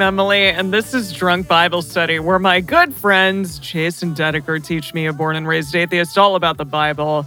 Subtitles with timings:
[0.00, 4.94] I'm Emily, and this is Drunk Bible Study, where my good friends Jason Dedeker teach
[4.94, 7.26] me, a born and raised atheist, all about the Bible.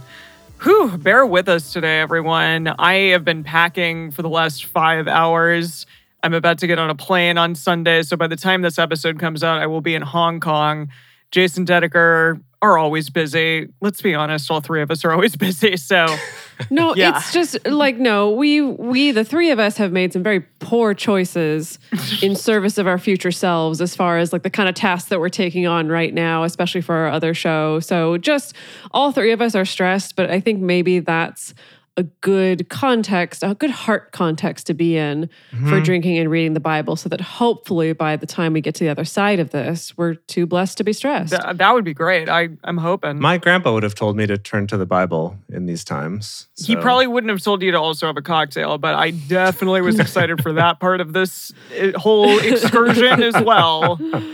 [0.60, 2.66] Whew, bear with us today, everyone.
[2.66, 5.86] I have been packing for the last five hours.
[6.24, 9.20] I'm about to get on a plane on Sunday, so by the time this episode
[9.20, 10.88] comes out, I will be in Hong Kong.
[11.30, 13.68] Jason Dedeker are always busy.
[13.82, 15.76] Let's be honest, all three of us are always busy.
[15.76, 16.08] So,
[16.70, 17.16] No, Yeah.
[17.16, 18.30] it's just like no.
[18.30, 21.78] We we the three of us have made some very poor choices
[22.22, 25.20] in service of our future selves as far as like the kind of tasks that
[25.20, 27.80] we're taking on right now, especially for our other show.
[27.80, 28.54] So just
[28.92, 31.54] all three of us are stressed, but I think maybe that's
[31.96, 35.30] a good context, a good heart context to be in
[35.68, 38.84] for drinking and reading the Bible so that hopefully by the time we get to
[38.84, 41.30] the other side of this, we're too blessed to be stressed.
[41.32, 42.28] th- that would be great.
[42.28, 43.20] I, I'm hoping.
[43.20, 46.48] My grandpa would have told me to turn to the Bible in these times.
[46.56, 50.00] He probably wouldn't have told you to also have a cocktail, but I definitely was
[50.00, 54.00] excited for that part of this uh, whole excursion as well.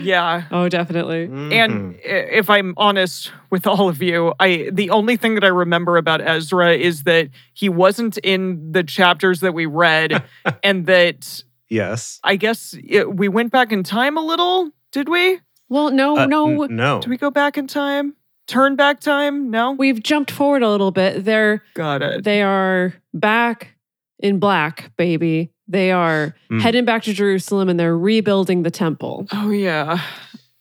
[0.00, 0.44] Yeah.
[0.50, 1.24] oh, definitely.
[1.56, 5.96] And if I'm honest with all of you, I the only thing that I remember
[5.96, 10.22] about Ezra is that he wasn't in the chapters that we read
[10.62, 12.20] and that Yes.
[12.22, 15.40] I guess it, we went back in time a little, did we?
[15.68, 16.62] Well, no, Uh, no.
[16.62, 17.00] n- no.
[17.00, 18.14] Did we go back in time?
[18.46, 19.50] Turn back time?
[19.50, 19.72] No?
[19.72, 21.24] We've jumped forward a little bit.
[21.24, 22.22] They're Got it.
[22.22, 23.74] they are back
[24.20, 25.50] in black, baby.
[25.68, 26.60] They are Mm.
[26.60, 29.26] heading back to Jerusalem and they're rebuilding the temple.
[29.32, 30.00] Oh yeah.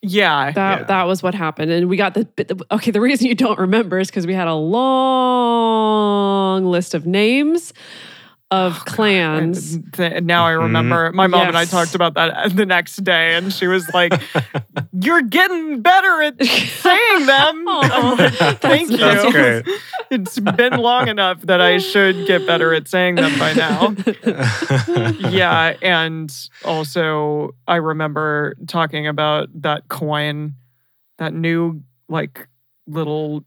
[0.02, 0.52] Yeah.
[0.52, 0.86] That Yeah.
[0.86, 1.72] that was what happened.
[1.72, 4.48] And we got the, the okay, the reason you don't remember is because we had
[4.48, 7.74] a long list of names
[8.52, 9.78] of oh, clans.
[9.94, 10.64] Th- now I mm-hmm.
[10.64, 11.12] remember.
[11.12, 14.14] My mom and I talked about that the next day, and she was like,
[15.02, 18.98] "You're getting better at saying them." Oh, I'm like, Thank you.
[18.98, 19.66] That's great.
[20.10, 23.96] It's been long enough that I should get better at saying them by now.
[25.30, 26.34] yeah, and
[26.64, 30.56] also I remember talking about that coin,
[31.18, 32.48] that new like
[32.88, 33.44] little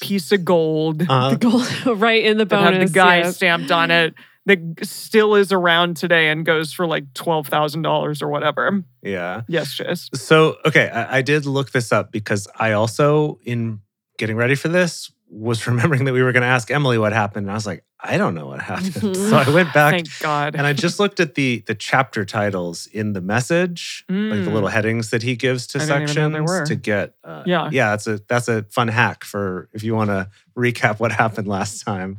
[0.00, 3.36] piece of gold Uh, The gold right in the that had the guy yes.
[3.36, 4.14] stamped on it
[4.46, 8.82] that still is around today and goes for like twelve thousand dollars or whatever.
[9.02, 9.42] yeah.
[9.48, 10.08] Yes, Jess.
[10.14, 13.80] So, okay, I, I did look this up because I also, in
[14.18, 17.46] getting ready for this, was remembering that we were going to ask Emily what happened.
[17.46, 18.94] And I was like, I don't know what happened.
[19.16, 20.56] so I went back Thank God.
[20.56, 24.52] and I just looked at the the chapter titles in the message, like the Mm.
[24.54, 27.14] little headings that he gives to I didn't even know they sections to get.
[27.22, 27.68] Uh, Yeah.
[27.70, 31.46] yeah, that's a that's a fun hack for if you want to recap what happened
[31.46, 32.18] last time.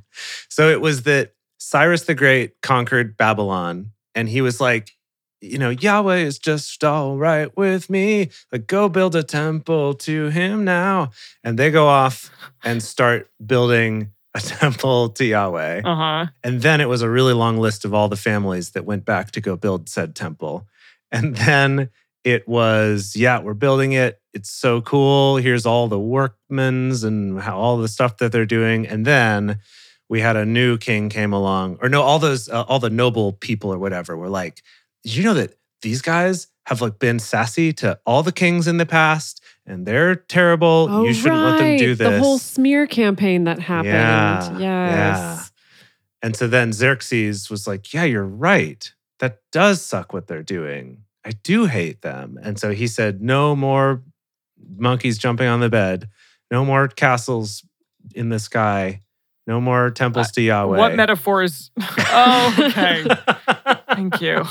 [0.50, 4.92] So it was that Cyrus the Great conquered Babylon, and he was like,
[5.42, 8.30] you know, Yahweh is just all right with me.
[8.52, 11.10] Like, go build a temple to him now.
[11.44, 12.30] And they go off
[12.64, 15.82] and start building a temple to Yahweh.
[15.84, 16.26] Uh huh.
[16.44, 19.32] And then it was a really long list of all the families that went back
[19.32, 20.68] to go build said temple.
[21.12, 21.90] And then
[22.24, 24.22] it was, yeah, we're building it.
[24.34, 25.38] It's so cool.
[25.38, 28.88] Here's all the workmen's and how all the stuff that they're doing.
[28.88, 29.58] And then
[30.08, 33.32] we had a new king came along, or no, all those, uh, all the noble
[33.32, 34.62] people or whatever were like,
[35.04, 38.86] you know that these guys have like been sassy to all the kings in the
[38.86, 40.88] past and they're terrible.
[40.90, 42.08] Oh, you shouldn't let them do this.
[42.08, 43.88] The whole smear campaign that happened.
[43.94, 44.60] Yeah, Yes.
[44.60, 45.44] yeah.
[46.24, 48.94] And so then Xerxes was like, Yeah, you're right.
[49.20, 51.04] That does suck what they're doing.
[51.26, 52.40] I do hate them.
[52.42, 54.04] And so he said, No more
[54.78, 56.10] monkeys jumping on the bed,
[56.52, 57.64] no more castles
[58.14, 59.02] in the sky,
[59.48, 60.78] no more temples to Yahweh.
[60.78, 61.72] What metaphors?
[61.82, 63.04] oh, okay.
[64.10, 64.44] Thank you.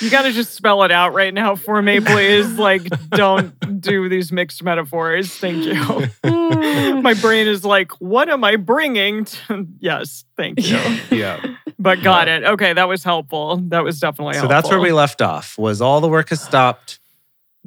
[0.00, 2.52] You got to just spell it out right now for me, please.
[2.52, 5.34] Like, don't do these mixed metaphors.
[5.34, 6.10] Thank you.
[7.02, 9.24] My brain is like, what am I bringing?
[9.24, 9.66] To...
[9.80, 10.78] Yes, thank you.
[11.10, 11.44] yeah.
[11.78, 12.44] But got it.
[12.44, 13.56] Okay, that was helpful.
[13.68, 14.54] That was definitely So helpful.
[14.56, 15.58] So that's where we left off.
[15.58, 17.00] Was all the work has stopped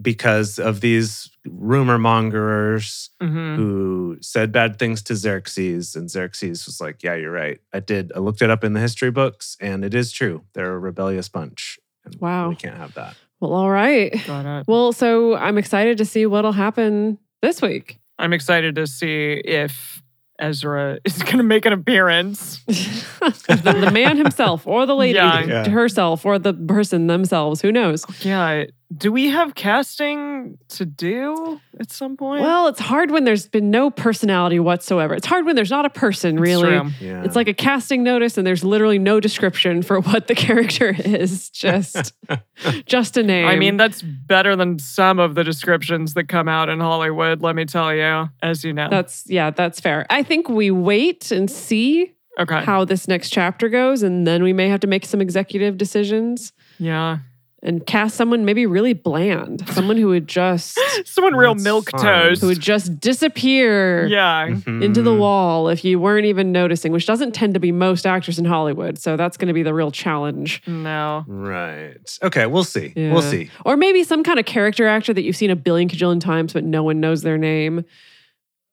[0.01, 3.55] because of these rumor mongers Mhm.
[3.55, 7.59] who said bad things to Xerxes, and Xerxes was like, "Yeah, you're right.
[7.73, 8.11] I did.
[8.15, 10.43] I looked it up in the history books, and it is true.
[10.53, 12.49] They're a rebellious bunch." And Wow.
[12.49, 13.15] We can't have that.
[13.39, 14.13] Well, all right.
[14.27, 14.65] Got it.
[14.67, 17.97] Well, so I'm excited to see what'll happen this week.
[18.19, 20.03] I'm excited to see if
[20.39, 22.59] Ezra is going to make an appearance.
[22.67, 25.43] the, the man himself, or the lady Yeah.
[25.45, 25.69] Yeah.
[25.69, 27.61] herself, or the person themselves.
[27.61, 28.05] Who knows?
[28.23, 28.65] Yeah.
[28.95, 32.41] Do we have casting to do at some point?
[32.41, 35.13] Well, it's hard when there's been no personality whatsoever.
[35.13, 36.69] It's hard when there's not a person, It's really.
[36.69, 36.89] true.
[36.99, 37.23] Yeah.
[37.23, 41.49] It's like a casting notice, and there's literally no description for what the character is.
[41.49, 42.13] Just,
[42.85, 43.47] just a name.
[43.47, 47.55] I mean, that's better than some of the descriptions that come out in Hollywood, let
[47.55, 48.89] me tell you, as you know.
[48.89, 50.05] that's yeah, that's fair.
[50.09, 52.61] I think we wait and see okay.
[52.63, 56.51] how this next chapter goes, and then we may have to make some executive decisions
[56.81, 57.19] yeah.
[57.63, 62.41] And cast someone maybe really bland, someone who would just Someone real That's milk toast.
[62.41, 64.07] who would just disappear.
[64.07, 64.47] yeah.
[64.49, 64.83] Mm-hmm.
[64.83, 68.39] into the wall if you weren't even noticing, which doesn't tend to be most actors
[68.39, 68.97] in Hollywood.
[68.99, 70.61] So that's going to be the real challenge.
[70.67, 71.23] No.
[71.27, 72.17] Right.
[72.23, 72.45] Okay.
[72.47, 72.93] We'll see.
[72.95, 73.13] Yeah.
[73.13, 73.49] We'll see.
[73.65, 76.63] Or maybe some kind of character actor that you've seen a billion cajillion times, but
[76.63, 77.85] no one knows their name.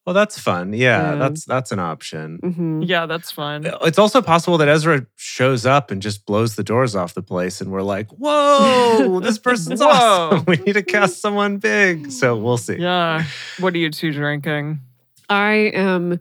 [0.08, 0.72] Well, that's fun.
[0.72, 1.14] Yeah, Yeah.
[1.16, 2.38] that's that's an option.
[2.42, 3.66] hmm Yeah, that's fun.
[3.82, 7.60] It's also possible that Ezra shows up and just blows the doors off the place,
[7.60, 9.88] and we're like, "Whoa, this person's Whoa.
[9.90, 10.44] awesome!
[10.48, 12.76] We need to cast someone big." So we'll see.
[12.78, 13.24] Yeah.
[13.58, 14.80] What are you two drinking?
[15.28, 16.20] I am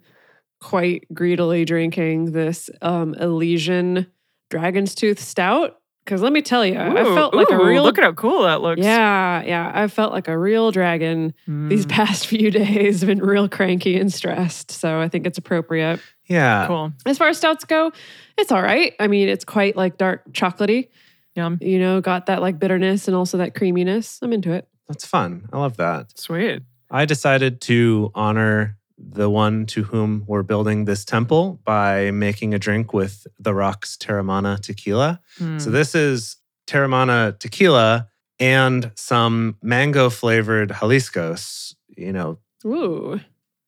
[0.59, 4.07] quite greedily drinking this um, Elysian
[4.49, 5.77] Dragon's Tooth Stout.
[6.07, 7.83] Because let me tell you, I Ooh, felt like a real.
[7.83, 8.79] Look at how cool that looks.
[8.79, 9.69] yeah, yeah.
[9.75, 13.03] I felt like a real dragon these Mm, past few days.
[13.03, 14.71] Been real cranky and stressed.
[14.71, 15.99] So I think it's appropriate.
[16.27, 16.65] Yeah.
[16.67, 16.93] cool.
[17.05, 17.91] As far as stouts go,
[18.37, 18.93] it's all right.
[19.01, 20.87] I mean, it's quite like dark chocolatey.
[21.35, 21.57] Yum.
[21.61, 24.19] You know, got that like bitterness and also that creaminess.
[24.21, 24.65] I'm into it.
[24.87, 25.49] That's fun.
[25.51, 26.17] I love that.
[26.17, 26.63] Sweet.
[26.89, 32.59] I decided to honor the one to whom we're building this temple by making a
[32.59, 35.19] drink with the Rock's Teremana tequila.
[35.39, 35.61] Mm.
[35.61, 38.09] So this is Teremana tequila
[38.39, 43.19] and some mango flavored Jalisco's, you know, Ooh.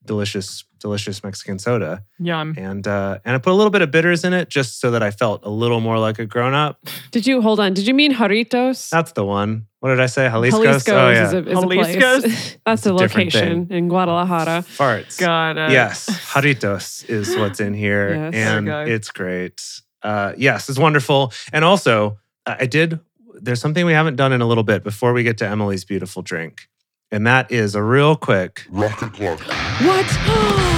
[0.06, 2.04] delicious, delicious Mexican soda.
[2.20, 2.56] Yum.
[2.58, 5.04] And uh, and I put a little bit of bitters in it just so that
[5.04, 6.80] I felt a little more like a grown up.
[7.12, 7.74] Did you hold on?
[7.74, 8.90] Did you mean Jarritos?
[8.90, 9.68] That's the one.
[9.80, 10.28] What did I say?
[10.28, 10.62] Jalisco's?
[10.62, 11.28] Jalisco's oh yeah.
[11.28, 12.58] is a, is a place.
[12.66, 14.64] That's a a location in Guadalajara.
[14.68, 15.18] Farts.
[15.18, 15.72] Got it.
[15.72, 18.34] Yes, Jarritos is what's in here, Yes.
[18.36, 18.92] and Okay.
[18.92, 19.62] it's great.
[20.04, 21.32] Uh, yes, it's wonderful.
[21.54, 23.00] And also, I I did.
[23.42, 26.22] There's something we haven't done in a little bit before we get to Emily's beautiful
[26.24, 26.68] drink,
[27.10, 28.66] and that is a real quick.
[28.70, 29.40] Rocket clock.
[29.82, 30.66] What?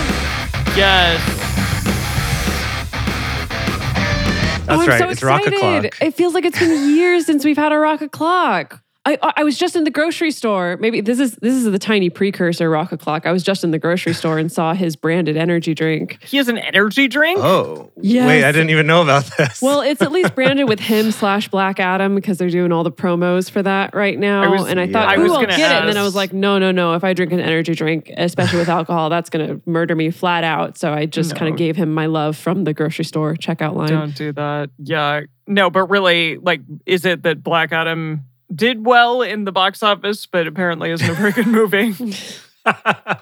[0.75, 1.21] Yes.
[4.65, 4.99] That's oh, I'm right.
[4.99, 5.91] so it's rocket excited.
[5.91, 6.07] clock.
[6.07, 8.81] It feels like it's been years since we've had a rocket clock.
[9.03, 10.77] I, I I was just in the grocery store.
[10.79, 13.25] Maybe this is this is the tiny precursor rocket clock.
[13.25, 16.19] I was just in the grocery store and saw his branded energy drink.
[16.23, 17.39] He has an energy drink?
[17.41, 18.27] Oh, Yes.
[18.27, 18.43] wait!
[18.43, 19.59] I didn't even know about this.
[19.61, 22.91] Well, it's at least branded with him slash Black Adam because they're doing all the
[22.91, 24.43] promos for that right now.
[24.43, 24.93] I was- and I yeah.
[24.93, 25.79] thought, I was I'll gonna get it.
[25.79, 26.93] And then I was like, no, no, no.
[26.93, 30.43] If I drink an energy drink, especially with alcohol, that's going to murder me flat
[30.43, 30.77] out.
[30.77, 33.89] So I just kind of gave him my love from the grocery store checkout line.
[33.89, 34.69] Don't do that.
[34.77, 35.21] Yeah.
[35.47, 40.25] No, but really, like, is it that Black Adam did well in the box office,
[40.25, 41.89] but apparently isn't a very good movie?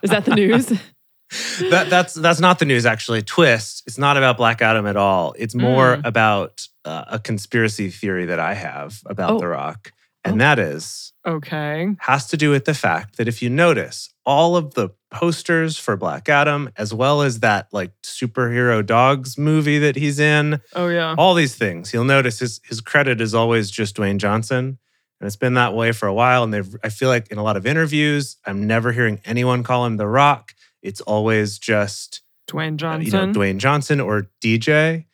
[0.02, 0.68] Is that the news?
[1.70, 2.86] that, that's that's not the news.
[2.86, 3.84] Actually, twist.
[3.88, 5.34] It's not about Black Adam at all.
[5.38, 6.06] It's more Mm.
[6.06, 9.40] about uh, a conspiracy theory that I have about Oh.
[9.40, 9.92] The Rock,
[10.26, 10.38] and Oh.
[10.40, 11.90] that is okay.
[12.00, 15.96] has to do with the fact that if you notice all of the posters for
[15.96, 21.16] Black Adam, as well as that like superhero dogs movie that he's in, Oh, yeah.
[21.18, 24.80] all these things, you'll notice his his credit is always just Dwayne Johnson.
[25.20, 26.44] And it's been that way for a while.
[26.44, 29.86] And they've I feel like in a lot of interviews, I'm never hearing anyone call
[29.86, 30.54] him The Rock.
[30.82, 33.06] It's always just Dwayne uh, Johnson.
[33.06, 35.06] you know, Dwayne Johnson or DJ.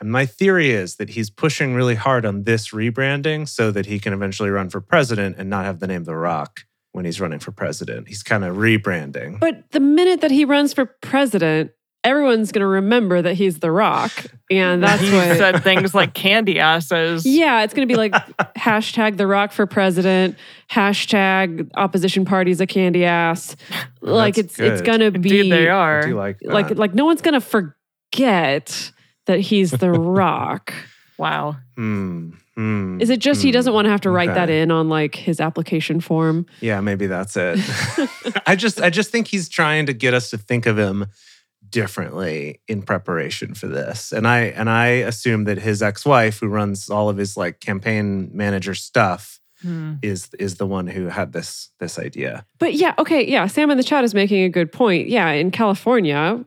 [0.00, 3.98] And my theory is that he's pushing really hard on this rebranding so that he
[3.98, 6.60] can eventually run for president and not have the name The Rock
[6.92, 8.08] when he's running for president.
[8.08, 9.38] He's kind of rebranding.
[9.40, 11.72] But the minute that he runs for president,
[12.04, 14.26] everyone's going to remember that he's The Rock.
[14.50, 15.10] And that's what.
[15.10, 15.36] he what.
[15.36, 17.26] said things like candy asses.
[17.26, 18.12] yeah, it's going to be like
[18.56, 20.36] hashtag The Rock for president,
[20.70, 23.56] hashtag opposition party's a candy ass.
[24.00, 26.02] Like That's it's it's going to Indeed, be they I are.
[26.02, 26.52] do like that.
[26.52, 28.92] like like no one's going to forget
[29.26, 30.72] that he's The Rock.
[31.18, 31.56] Wow.
[31.76, 33.52] Hmm, hmm, Is it just he hmm.
[33.52, 36.46] doesn't want to have to write that in on like his application form?
[36.60, 37.58] Yeah, maybe that's it.
[38.46, 41.06] I just I just think he's trying to get us to think of him
[41.70, 44.12] differently in preparation for this.
[44.12, 48.30] And I and I assume that his ex-wife who runs all of his like campaign
[48.32, 49.96] manager stuff Hmm.
[50.00, 52.46] is is the one who had this this idea.
[52.58, 53.46] But yeah, okay, yeah.
[53.46, 55.08] Sam in the chat is making a good point.
[55.08, 56.42] Yeah, in California,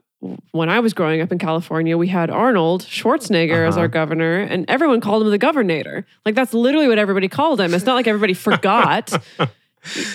[0.52, 3.82] when I was growing up in California, we had Arnold Schwarzenegger as Uh-huh.
[3.82, 6.06] our governor, and everyone called him the Governator.
[6.26, 7.76] Like that's literally what everybody called him.
[7.76, 9.12] It's not like everybody forgot.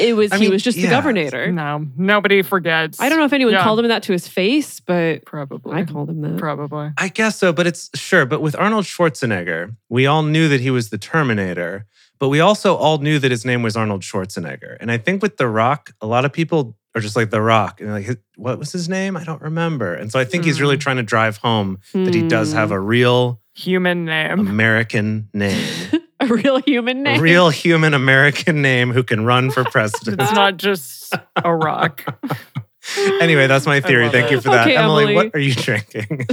[0.01, 0.87] It was I he mean, was just yeah.
[0.87, 1.53] the governor.
[1.53, 3.01] No, nobody forgets.
[3.01, 3.63] I don't know if anyone Yeah.
[3.63, 5.77] called him that to his face, but Probably.
[5.81, 6.37] I called him that.
[6.39, 6.91] Probably.
[6.97, 8.27] I guess so, but it's sure.
[8.27, 11.87] But with Arnold Schwarzenegger, we all knew that he was the Terminator,
[12.19, 14.77] but we also all knew that his name was Arnold Schwarzenegger.
[14.81, 17.81] And I think with The Rock, a lot of people are just like The Rock,
[17.81, 19.17] and like, what was his name?
[19.17, 19.95] I don't remember.
[19.95, 20.81] And so I think he's really Hmm.
[20.81, 22.75] trying to drive home that he does have Hmm.
[22.75, 24.39] a real Human name.
[24.41, 25.63] American name,
[26.21, 27.19] a real human name.
[27.19, 30.21] a real human American name who can run for president.
[30.21, 32.05] It's not just a rock.
[33.21, 34.05] anyway, that's my theory.
[34.05, 35.05] love Thank you for that, Okay, Emily.
[35.05, 35.15] Emily.
[35.15, 36.27] What are you drinking?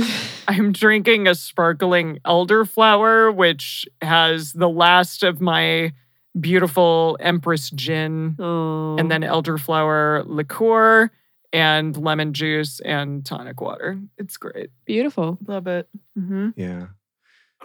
[0.47, 5.91] I'm drinking a sparkling elderflower, which has the last of my
[6.39, 8.97] beautiful Empress gin, Oh.
[8.97, 11.09] and then elderflower liqueur
[11.53, 13.97] and lemon juice and tonic water.
[14.17, 14.69] It's great.
[14.85, 15.37] beautiful.
[15.47, 15.87] Love it.
[16.17, 16.87] hmm Yeah.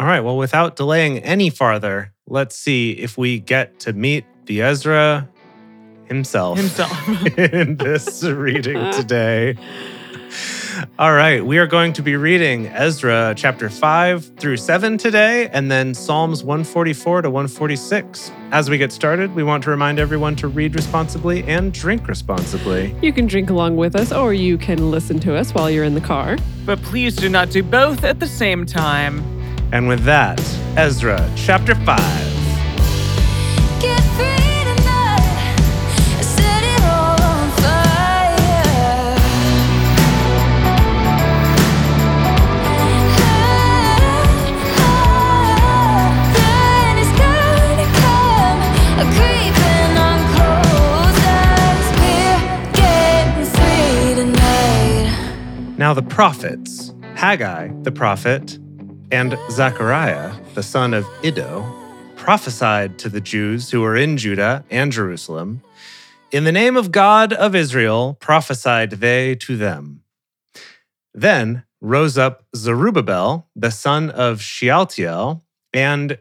[0.00, 0.20] All right.
[0.20, 5.28] Well, without delaying any farther, let's see if we get to meet the Ezra
[6.04, 7.26] himself, Himself.
[7.38, 9.58] in this reading today.
[10.98, 11.44] All right.
[11.44, 16.42] We are going to be reading Ezra chapter 5 through 7 today, and then Psalms
[16.44, 18.32] 144 to 146.
[18.52, 22.96] As we get started, we want to remind everyone to read responsibly and drink responsibly.
[23.02, 25.94] You can drink along with us, or you can listen to us while you're in
[25.94, 26.38] the car.
[26.64, 29.39] but please do not do both at the same time.
[29.72, 30.40] And with that,
[30.76, 31.86] Ezra chapter 5.
[33.80, 35.56] Get free tonight.
[36.20, 39.14] Set it all on fire.
[46.34, 48.58] Then it's gonna come
[49.14, 52.42] creeping on close as we're
[52.74, 55.78] getting free tonight.
[55.78, 58.58] Now the prophets, Haggai the prophet,
[59.12, 61.64] and Zechariah the son of Iddo,
[62.16, 65.62] prophesied to the Jews who were in Judah and Jerusalem.
[66.32, 70.02] In the name of God of Israel, prophesied they to them.
[71.12, 76.18] Then rose up Zerubbabel, the son of Shealtiel, and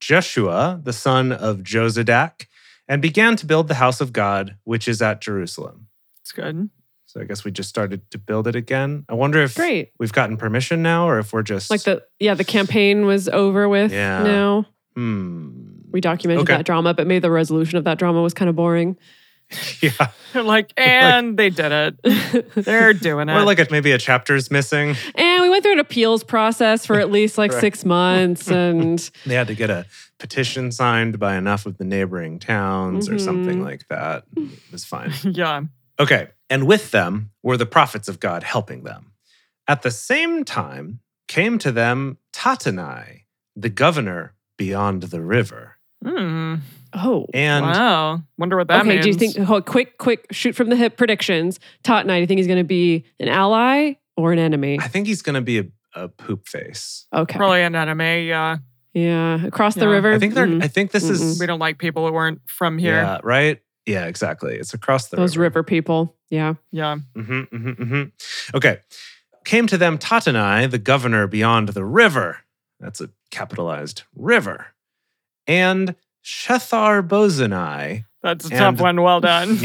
[0.00, 2.46] Jeshua, the son of Josadak,
[2.88, 5.88] and began to build the house of God, which is at Jerusalem.
[6.20, 6.70] It's good.
[7.12, 9.04] So I guess we just started to build it again.
[9.06, 9.92] I wonder if Great.
[9.98, 13.68] we've gotten permission now or if we're just Like the yeah, the campaign was over
[13.68, 14.22] with Yeah.
[14.22, 14.66] now.
[14.96, 15.50] hmm.
[15.90, 16.56] We documented Okay.
[16.56, 18.96] that drama, but maybe the resolution of that drama was kind of boring.
[19.82, 19.90] Yeah.
[20.32, 21.70] They're like, and they did
[22.02, 22.54] it.
[22.54, 23.32] They're doing it.
[23.34, 24.96] Or like a, maybe a chapter's missing.
[25.14, 27.60] And we went through an appeals process for at least like Right.
[27.60, 28.50] six months.
[28.50, 29.84] And They had to get a
[30.18, 33.64] petition signed by enough of the neighboring towns or something Mhm.
[33.64, 34.24] like that.
[34.34, 35.12] It was fine.
[35.24, 35.64] yeah.
[36.00, 36.28] Okay.
[36.50, 39.12] And with them were the prophets of God helping them.
[39.68, 43.22] At the same time came to them Tatanai,
[43.56, 45.78] the governor beyond the river.
[46.04, 46.56] Hmm.
[46.92, 48.22] oh, And wow.
[48.36, 48.88] Wonder what that okay.
[48.88, 49.04] means.
[49.04, 49.48] Do you think?
[49.48, 51.60] Oh, quick, quick, shoot from the hip predictions.
[51.84, 54.78] Tatanai, do you think he's going to be an ally or an enemy?
[54.80, 57.06] I think he's going to be a, a poop face.
[57.14, 57.36] Okay.
[57.36, 58.26] Probably an enemy.
[58.26, 58.58] Yeah.
[58.94, 60.12] Yeah, across the river.
[60.12, 60.46] I think they're.
[60.46, 60.62] Mm.
[60.62, 61.40] I think this is.
[61.40, 62.96] We don't like people who weren't from here.
[62.96, 63.20] Yeah.
[63.22, 63.62] Right.
[63.86, 64.06] Yeah.
[64.06, 64.56] Exactly.
[64.56, 65.60] It's across the those river.
[65.60, 66.16] river people.
[66.30, 66.54] Yeah.
[66.70, 66.96] Yeah.
[67.14, 68.02] hmm hmm hmm
[68.54, 68.78] Okay.
[69.44, 72.38] Came to them Tatanai, the governor beyond the river.
[72.80, 74.66] That's a capitalized river.
[75.48, 78.04] And Shethar Bozanai.
[78.22, 79.02] That's a And- tough one.
[79.02, 79.48] Well done.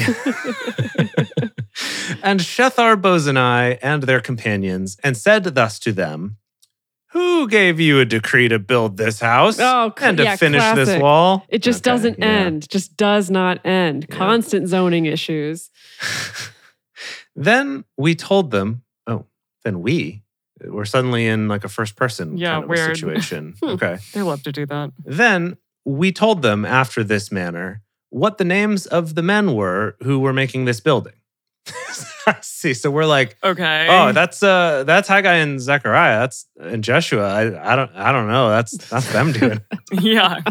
[2.24, 6.38] and Shethar Bozanai and their companions, and said thus to them
[7.18, 10.62] Who gave you a decree to build this house Oh, cl- and to yeah, finish
[10.76, 11.44] this wall?
[11.50, 12.26] It just Okay, doesn't yeah.
[12.26, 12.70] end.
[12.70, 14.06] Just does not end.
[14.10, 14.16] Yeah.
[14.16, 15.70] Constant zoning issues.
[17.36, 19.26] Then we told them, oh,
[19.64, 20.24] then we
[20.64, 22.96] were suddenly in like a first person Yeah, kind of weird.
[22.98, 23.54] situation.
[23.62, 23.70] Hmm.
[23.70, 23.98] okay.
[24.14, 24.92] they love to do that.
[25.06, 30.18] Then we told them after this manner what the names of the men were who
[30.20, 31.14] were making this building.
[32.28, 32.74] I see.
[32.74, 33.88] So we're like, Okay.
[33.90, 36.20] oh, that's uh that's Haggai and Zechariah.
[36.20, 37.28] That's and Jeshua.
[37.28, 38.50] I, I don't I don't know.
[38.50, 39.60] That's that's them doing.
[39.72, 39.80] it.
[40.02, 40.42] yeah.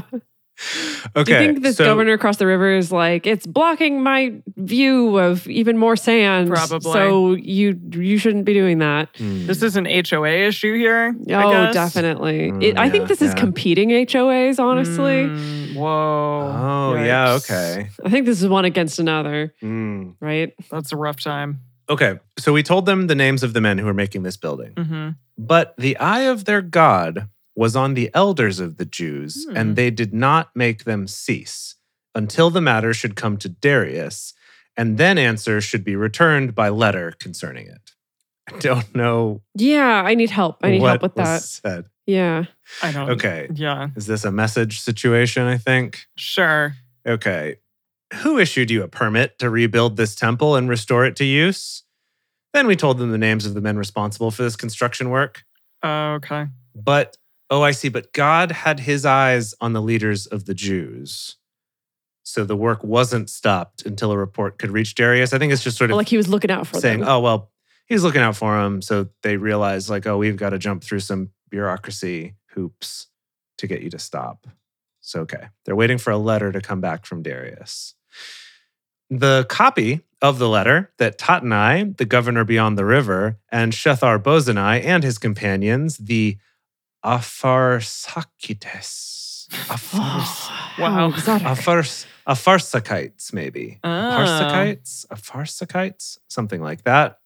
[1.14, 1.24] Okay.
[1.24, 5.18] Do you think this so- governor across the river is like it's blocking my view
[5.18, 6.48] of even more sand?
[6.48, 6.92] Probably.
[6.92, 9.10] So you you shouldn't be doing that.
[9.18, 9.46] Hmm.
[9.46, 11.14] This is an HOA issue here.
[11.28, 11.74] I Oh, guess.
[11.74, 12.52] definitely.
[12.52, 14.58] Mm, It, I think this is competing HOAs.
[14.58, 16.52] Honestly, Mm, whoa.
[16.56, 17.32] Oh yeah.
[17.34, 17.88] Okay.
[18.04, 19.54] I think this is one against another.
[19.60, 20.10] Hmm.
[20.20, 20.54] Right?
[20.70, 21.60] That's a rough time.
[21.88, 22.18] Okay.
[22.38, 24.72] So we told them the names of the men who were making this building.
[24.76, 29.56] hmm But the eye of their God was on the elders of the Jews, Hmm.
[29.56, 31.76] and they did not make them cease
[32.14, 34.34] until the matter should come to Darius,
[34.76, 37.92] and then answer should be returned by letter concerning it.
[38.52, 40.58] I don't know Yeah, I need help.
[40.62, 41.42] I need what help with was that.
[41.42, 41.84] said.
[42.06, 42.44] Yeah.
[42.82, 43.10] I don't.
[43.10, 43.48] Okay.
[43.52, 43.88] Yeah.
[43.96, 46.06] Is this a message situation, I think?
[46.16, 46.74] Sure.
[47.06, 47.56] Okay.
[48.22, 51.82] Who issued you a permit to rebuild this temple and restore it to use?
[52.52, 55.44] Then we told them the names of the men responsible for this construction work.
[55.82, 56.46] Oh, okay.
[56.74, 57.16] But,
[57.50, 57.88] oh, I see.
[57.88, 61.36] But God had his eyes on the leaders of the Jews.
[62.22, 65.32] So the work wasn't stopped until a report could reach Darius.
[65.32, 67.08] I think it's just sort of like he was looking out for saying, them.
[67.08, 67.50] oh, well,
[67.86, 68.82] he's looking out for them.
[68.82, 73.08] So they realize, like, oh, we've got to jump through some bureaucracy hoops
[73.58, 74.46] to get you to stop.
[75.00, 75.48] So, okay.
[75.64, 77.94] They're waiting for a letter to come back from Darius.
[79.08, 84.82] The copy of the letter that Tatanai, the governor beyond the river, and Shethar Bozanai
[84.84, 86.38] and his companions, the
[87.04, 91.08] Apharsakites, Aphars, How Wow.
[91.08, 91.46] exotic.
[91.46, 93.78] Aphars, Apharsakites, maybe.
[93.84, 93.88] Oh.
[93.88, 97.20] Parsakites, Apharsakites, something like that,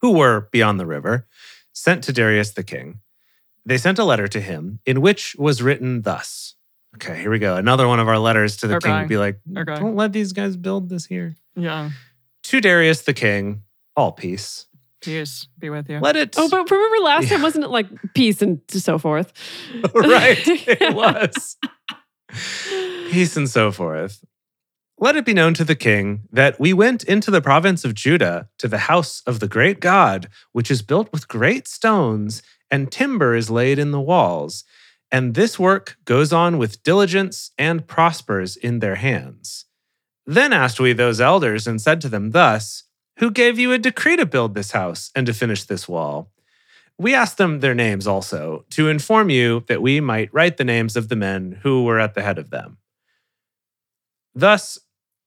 [0.00, 1.26] who were beyond the river,
[1.72, 3.00] sent to Darius the king.
[3.70, 6.56] They sent a letter to him in which was written thus.
[6.96, 7.54] Okay, here we go.
[7.54, 8.98] Another one of our letters to the king Okay.
[9.02, 9.76] would be like, Okay.
[9.76, 11.36] don't let these guys build this here.
[11.54, 11.90] Yeah.
[12.42, 13.62] To Darius the king,
[13.94, 14.66] all peace.
[15.00, 16.00] Peace be with you.
[16.00, 16.34] Let it.
[16.36, 19.32] Oh, but remember last time wasn't it like peace and so forth?
[19.94, 21.56] right, it was.
[23.12, 24.24] Peace and so forth.
[24.98, 28.48] Let it be known to the king that we went into the province of Judah
[28.58, 33.34] to the house of the great God, which is built with great stones, and timber
[33.34, 34.64] is laid in the walls.
[35.10, 39.66] And this work goes on with diligence and prospers in their hands.
[40.26, 42.84] Then asked we those elders and said to them thus,
[43.18, 46.30] Who gave you a decree to build this house and to finish this wall?
[46.96, 50.96] We asked them their names also, to inform you that we might write the names
[50.96, 52.76] of the men who were at the head of them.
[54.34, 54.78] Thus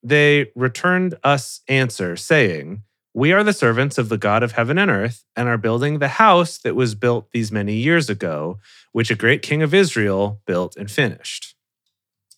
[0.03, 2.83] they returned us answer, saying,
[3.13, 6.07] We are the servants of the God of heaven and earth, and are building the
[6.07, 8.59] house that was built these many years ago,
[8.91, 11.55] which a great king of Israel built and finished.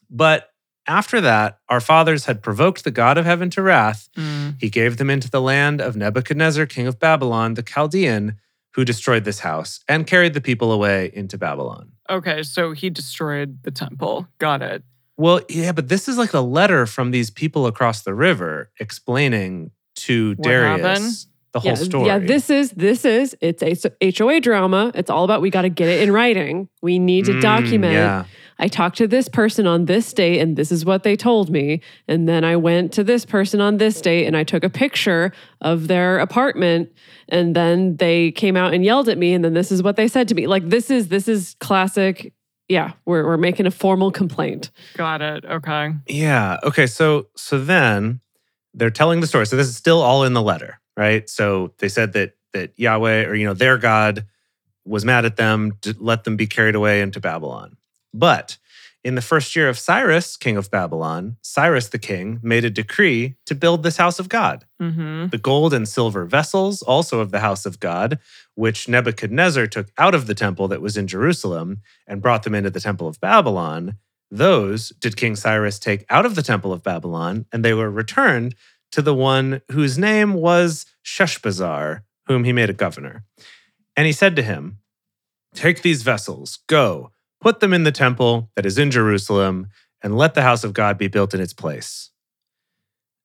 [0.09, 0.49] But
[0.87, 4.09] after that, our fathers had provoked the God of heaven to wrath.
[4.17, 4.55] Mm.
[4.59, 8.35] He gave them into the land of Nebuchadnezzar, king of Babylon, the Chaldean,
[8.75, 11.93] who destroyed this house and carried the people away into Babylon.
[12.09, 14.27] Okay, so he destroyed the temple.
[14.37, 14.83] Got it.
[15.17, 19.71] Well, yeah, but this is like a letter from these people across the river explaining
[19.95, 21.25] to What Darius happened?
[21.53, 22.07] the whole yeah, story.
[22.07, 24.91] yeah, this is this is it's a HOA drama.
[24.93, 26.67] It's all about we got to get it in writing.
[26.81, 27.93] We need to Mm, document.
[27.93, 28.25] Yeah.
[28.59, 31.81] I talked to this person on this date and this is what they told me.
[32.07, 35.33] And then I went to this person on this date and I took a picture
[35.61, 36.89] of their apartment
[37.27, 40.07] and then they came out and yelled at me and then this is what they
[40.07, 40.47] said to me.
[40.47, 42.33] Like this is this is classic.
[42.69, 44.71] Yeah, we're we're making a formal complaint.
[44.97, 45.45] Got it.
[45.45, 45.91] Okay.
[46.07, 46.57] Yeah.
[46.63, 46.87] Okay.
[46.87, 48.21] So so then
[48.75, 49.47] they're telling the story.
[49.47, 51.27] So this is still all in the letter, right?
[51.29, 54.25] So they said that that Yahweh or you know their God
[54.85, 57.75] was mad at them, to let them be carried away into Babylon.
[58.13, 58.57] But
[59.03, 63.35] in the first year of Cyrus, king of Babylon, Cyrus the king made a decree
[63.45, 64.65] to build this house of God.
[64.81, 65.27] Mm-hmm.
[65.27, 68.19] The gold and silver vessels, also of the house of God,
[68.55, 72.69] which Nebuchadnezzar took out of the temple that was in Jerusalem and brought them into
[72.69, 73.97] the temple of Babylon,
[74.31, 78.55] those did King Cyrus take out of the temple of Babylon, and they were returned
[78.91, 83.23] to the one whose name was Sheshbazzar, whom he made a governor.
[83.95, 84.79] And he said to him,
[85.53, 89.67] Take these vessels, go, put them in the temple that is in Jerusalem,
[90.01, 92.11] and let the house of God be built in its place.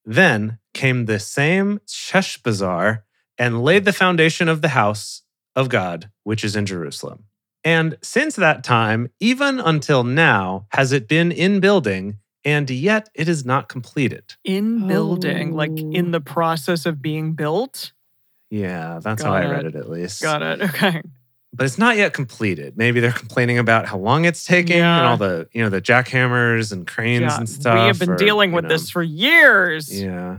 [0.05, 3.03] Then came the same Sheshbazzar
[3.39, 5.23] and laid the foundation of the house
[5.57, 7.25] of God, which is in Jerusalem.
[7.65, 13.29] And since that time, even until now, has it been in building, and yet it
[13.29, 14.35] is not completed.
[14.45, 15.91] In building, like Oh.
[15.93, 16.33] in the oh.
[16.33, 17.93] process of being built.
[18.51, 19.75] Yeah, that's how Got I read it.
[19.75, 20.23] it at least.
[20.23, 20.63] Got it.
[20.63, 21.03] Okay.
[21.53, 22.77] But it's not yet completed.
[22.79, 26.73] Maybe they're complaining about how long it's taking and all the, you know, the jackhammers
[26.73, 27.75] and cranes Yeah, and stuff.
[27.75, 30.01] we have been or, dealing you with know, this for years.
[30.01, 30.39] Yeah.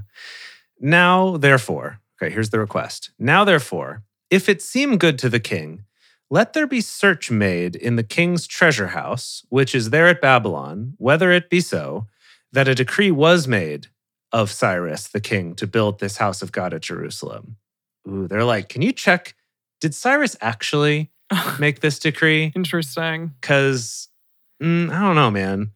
[0.79, 3.11] Now, therefore, okay, here's the request.
[3.19, 5.83] Now, therefore, if it seem good to the king,
[6.31, 10.93] let there be search made in the king's treasure house, which is there at Babylon,
[10.97, 12.07] whether it be so,
[12.53, 13.87] that a decree was made
[14.31, 17.57] of Cyrus the king to build this house of God at Jerusalem.
[18.07, 19.35] Ooh, they're like, can you check?
[19.81, 21.11] Did Cyrus actually
[21.59, 22.53] make this decree?
[22.55, 23.33] Interesting.
[23.41, 24.07] Because
[24.63, 25.71] mm, I don't know, man.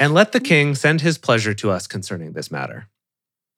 [0.00, 2.88] and let the king send his pleasure to us concerning this matter.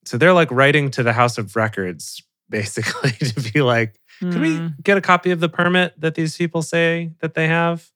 [0.04, 4.56] So they're like writing to the House of Records, basically, to be like, can we
[4.56, 4.66] Hmm.
[4.82, 7.90] get a copy of the permit that these people say that they have?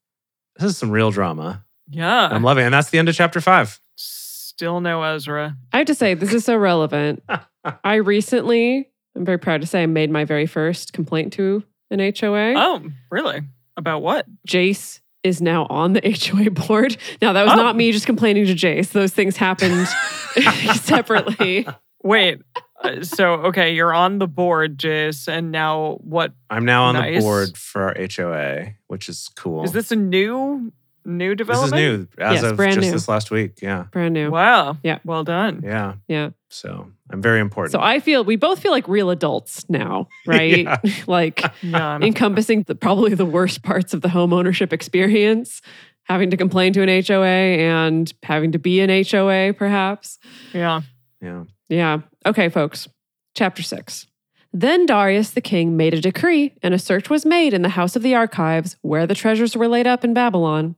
[0.57, 1.63] This is some real drama.
[1.89, 2.27] Yeah.
[2.27, 2.67] I'm loving it.
[2.67, 3.79] And that's the end of chapter five.
[3.95, 5.55] Still no Ezra.
[5.71, 7.23] I have to say, this is so relevant.
[7.83, 11.99] I recently I'm very proud to say I made my very first complaint to an
[11.99, 12.53] HOA.
[12.55, 13.41] Oh, really?
[13.77, 14.25] About what?
[14.47, 16.97] Jace is now on the HOA board.
[17.21, 17.57] Now, that was Oh.
[17.57, 18.89] not me just complaining to Jace.
[18.91, 19.87] Those things happened
[20.75, 21.67] separately.
[22.03, 22.41] Wait.
[22.83, 26.33] Uh, so, okay, you're on the board, Jace, and now what?
[26.49, 27.15] I'm now on Nice.
[27.15, 29.63] the board for our HOA, which is cool.
[29.63, 30.71] Is this a new
[31.05, 31.71] new development?
[31.71, 32.91] This is new as Yes, of brand just new.
[32.91, 33.61] this last week.
[33.61, 33.85] Yeah.
[33.91, 34.29] Brand new.
[34.29, 34.77] Wow.
[34.83, 34.99] Yeah.
[35.05, 35.61] Well done.
[35.63, 35.93] Yeah.
[36.09, 36.31] Yeah.
[36.49, 37.71] So I'm very important.
[37.71, 40.65] So I feel we both feel like real adults now, right?
[40.65, 40.77] Yeah.
[41.07, 41.97] like Yeah.
[42.01, 45.61] encompassing the, probably the worst parts of the home ownership experience,
[46.03, 50.19] having to complain to an HOA and having to be an HOA, perhaps.
[50.53, 50.81] yeah.
[51.21, 51.43] Yeah.
[51.69, 52.01] Yeah.
[52.25, 52.87] Okay, folks.
[53.35, 54.07] Chapter six.
[54.53, 57.95] Then Darius the king made a decree, and a search was made in the house
[57.95, 60.75] of the archives where the treasures were laid up in Babylon.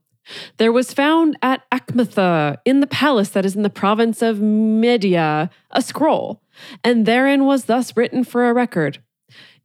[0.58, 5.50] There was found at Achmetha, in the palace that is in the province of Media,
[5.70, 6.42] a scroll,
[6.84, 9.02] and therein was thus written for a record.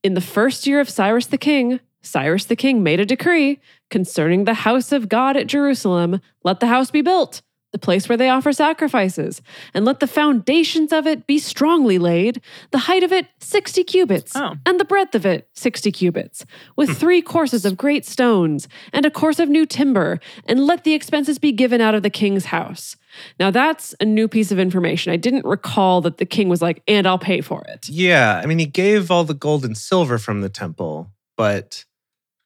[0.03, 3.59] In the first year of Cyrus the king, Cyrus the king made a decree
[3.89, 7.41] concerning the house of God at Jerusalem let the house be built,
[7.75, 9.41] the place where they offer sacrifices,
[9.73, 12.39] and let the foundations of it be strongly laid,
[12.71, 14.55] the height of it 60 cubits, Oh.
[14.65, 16.45] and the breadth of it 60 cubits,
[16.77, 16.95] with hmm.
[16.95, 21.37] three courses of great stones, and a course of new timber, and let the expenses
[21.37, 22.95] be given out of the king's house.
[23.41, 25.11] Now that's a new piece of information.
[25.11, 27.89] I didn't recall that the king was like, and I'll pay for it.
[27.89, 28.39] Yeah.
[28.41, 31.83] I mean, he gave all the gold and silver from the temple, but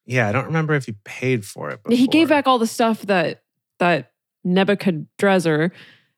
[0.08, 1.82] yeah, I don't remember if he paid for it.
[1.88, 3.44] He gave back all the stuff that
[3.78, 4.12] that
[4.44, 5.72] Nebuchadrezzar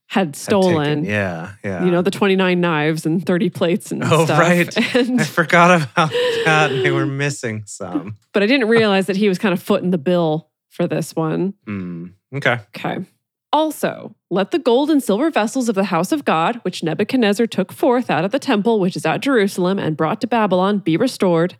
[0.08, 1.06] had Had taken- stolen.
[1.06, 1.54] Yeah.
[1.64, 1.86] Yeah.
[1.86, 4.40] You know, the 29 knives and 30 plates and Oh, stuff.
[4.40, 4.96] right.
[4.96, 6.12] And I forgot about
[6.46, 6.68] that.
[6.70, 8.18] They were missing some.
[8.34, 11.54] but I didn't realize that he was kind of footing the bill for this one.
[11.66, 12.08] Hmm.
[12.36, 12.60] Okay.
[12.76, 13.06] Okay.
[13.54, 17.74] Also, let the gold and silver vessels of the house of God, which Nebuchadnezzar took
[17.74, 21.58] forth out of the temple which is at Jerusalem and brought to Babylon, be restored,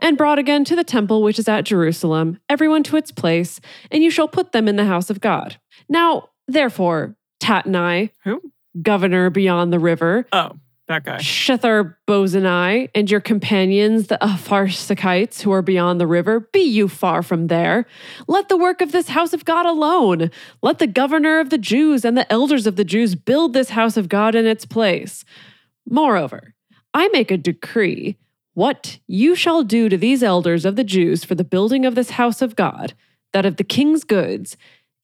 [0.00, 4.02] and brought again to the temple which is at Jerusalem, everyone to its place, and
[4.02, 5.58] you shall put them in the house of God.
[5.86, 8.40] Now, therefore, Tatnai, Who?
[8.80, 10.52] governor beyond the river, Oh,
[10.88, 11.18] that guy.
[11.18, 17.22] Shethar Bozanai, and your companions, the Apharsakites who are beyond the river, be you far
[17.22, 17.86] from there.
[18.28, 20.30] Let the work of this house of God alone.
[20.62, 23.96] Let the governor of the Jews and the elders of the Jews build this house
[23.96, 25.24] of God in its place.
[25.88, 26.54] Moreover,
[26.92, 28.16] I make a decree
[28.54, 32.10] what you shall do to these elders of the Jews for the building of this
[32.10, 32.94] house of God,
[33.32, 34.56] that of the king's goods,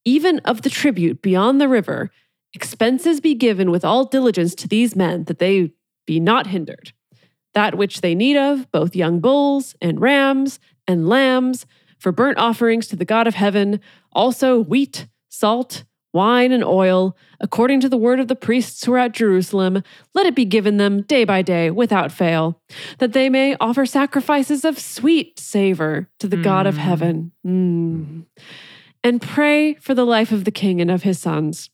[0.04, 2.10] even of the tribute beyond the river,
[2.54, 5.72] expenses be given with all diligence to these men, that they
[6.06, 6.92] be not hindered.
[7.54, 11.66] That which they need of, both young bulls and rams and lambs,
[11.98, 13.80] for burnt offerings to the God of heaven,
[14.12, 18.98] also wheat, salt, wine, and oil, according to the word of the priests who are
[18.98, 19.82] at Jerusalem,
[20.14, 22.60] let it be given them day by day without fail,
[22.98, 26.78] that they may offer sacrifices of sweet savor to the God of Mm.
[26.78, 27.32] heaven.
[27.46, 28.24] Mm.
[29.04, 31.70] And pray for the life of the king and of his sons.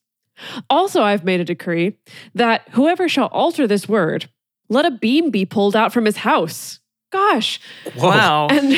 [0.71, 1.97] Also, I've made a decree
[2.35, 4.29] that whoever shall alter this word,
[4.69, 6.81] let a beam be pulled out from his house.
[7.11, 7.61] Gosh.
[7.97, 8.09] Whoa.
[8.09, 8.47] Wow.
[8.51, 8.73] And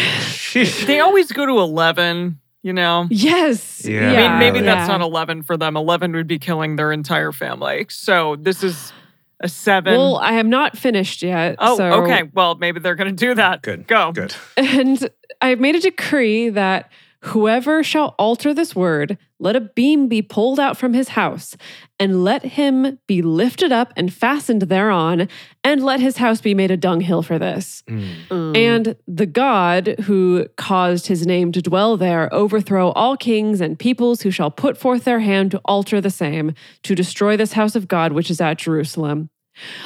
[0.87, 3.07] they always go to 11, you know?
[3.11, 3.85] yes.
[3.85, 4.13] Yeah.
[4.13, 4.75] I mean, maybe yeah.
[4.75, 5.77] that's not 11 for them.
[5.77, 7.87] 11 would be killing their entire family.
[7.89, 8.93] So this is
[9.41, 9.95] a seven.
[9.95, 11.57] Well, I am not finished yet.
[11.59, 12.25] oh, so- okay.
[12.35, 13.63] Well, maybe they're going to do that.
[13.63, 13.87] Good.
[13.87, 14.13] Go.
[14.13, 14.35] Good.
[14.57, 15.09] And
[15.41, 16.91] I've made a decree that
[17.23, 21.57] whoever shall alter this word, let a beam be pulled out from his house,
[21.99, 25.29] and let him be lifted up and fastened thereon,
[25.65, 27.83] and let his house be made a dunghill for this.
[27.89, 28.53] Hmm.
[28.55, 34.23] And the God who caused his name to dwell there overthrow all kings and peoples
[34.23, 36.55] who shall put forth their hand to alter the same,
[36.85, 39.31] to destroy this house of God which is at Jerusalem.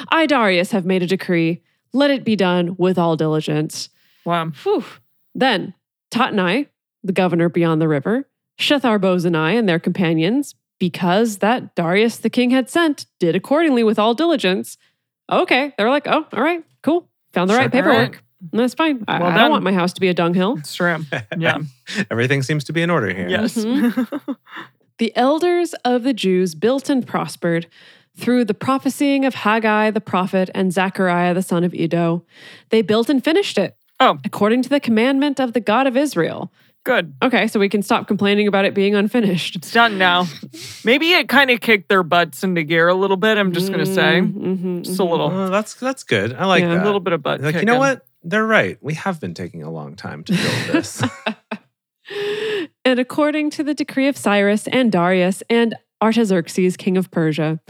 [0.09, 1.61] I, Darius, have made a decree.
[1.93, 3.89] Let it be done with all diligence.
[4.25, 4.51] Wow.
[4.63, 4.83] Whew.
[5.35, 5.73] Then
[6.11, 6.67] Tatnai,
[7.03, 8.27] the governor beyond the river,
[8.59, 13.97] Shethar Bozanai and their companions, because that Darius the king had sent, did accordingly with
[13.99, 14.77] all diligence.
[15.31, 17.09] Okay, they're like, oh, all right, cool.
[17.33, 17.61] Found the Sure.
[17.61, 18.23] right paperwork.
[18.51, 19.03] That's fine.
[19.07, 20.57] I, Well I don't want my house to be a dunghill.
[20.59, 20.97] It's true.
[21.37, 21.59] Yeah.
[22.11, 23.27] Everything seems to be in order here.
[23.29, 23.55] yes.
[23.55, 24.31] Mm-hmm.
[24.99, 27.65] The elders of the Jews built and prospered
[28.15, 32.23] through the prophesying of Haggai the prophet and Zechariah the son of Iddo.
[32.69, 33.75] They built and finished it.
[33.99, 34.19] Oh.
[34.25, 36.51] according to the commandment of the God of Israel.
[36.85, 37.13] Good.
[37.23, 39.55] Okay, so we can stop complaining about it being unfinished.
[39.55, 40.25] It's done now.
[40.83, 43.37] Maybe it kind of kicked their butts into gear a little bit.
[43.37, 44.19] I'm just going to say.
[44.21, 45.09] Mhm, Just a mhm.
[45.11, 46.33] little, Oh, that's that's good.
[46.33, 46.75] I like Yeah.
[46.75, 46.83] that.
[46.83, 47.39] a little bit of butt.
[47.41, 48.05] Like, you know what?
[48.23, 48.77] They're right.
[48.81, 50.43] We have been taking a long time to build
[50.73, 51.01] this.
[52.85, 57.61] And according to the decree of Cyrus and Darius and Artaxerxes, king of Persia,